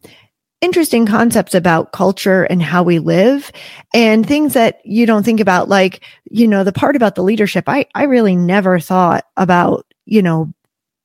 [0.61, 3.51] interesting concepts about culture and how we live,
[3.93, 5.69] and things that you don't think about.
[5.69, 7.65] Like you know, the part about the leadership.
[7.67, 10.51] I I really never thought about you know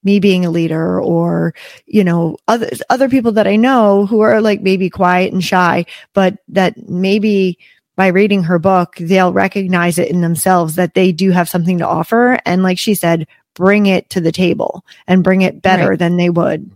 [0.04, 1.52] me being a leader or
[1.86, 5.84] you know other other people that I know who are like maybe quiet and shy,
[6.14, 7.58] but that maybe
[7.96, 11.86] by reading her book, they'll recognize it in themselves that they do have something to
[11.86, 12.38] offer.
[12.44, 13.26] And like she said,
[13.56, 15.98] bring it to the table and bring it better Right.
[15.98, 16.70] than they would.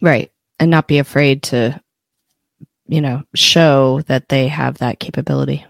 [0.00, 0.30] Right.
[0.58, 1.80] And not be afraid to,
[2.88, 5.66] you know, show that they have that capability.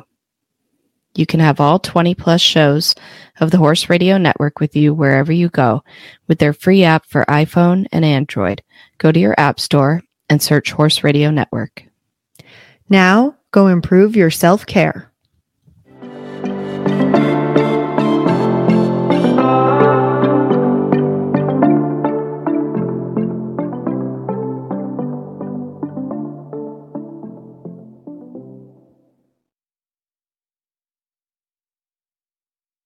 [1.14, 2.94] You can have all 20 plus shows
[3.42, 5.82] of the Horse Radio Network with you wherever you go
[6.28, 8.62] with their free app for iPhone and Android.
[8.98, 11.82] Go to your app store and search Horse Radio Network.
[12.88, 15.11] Now go improve your self care.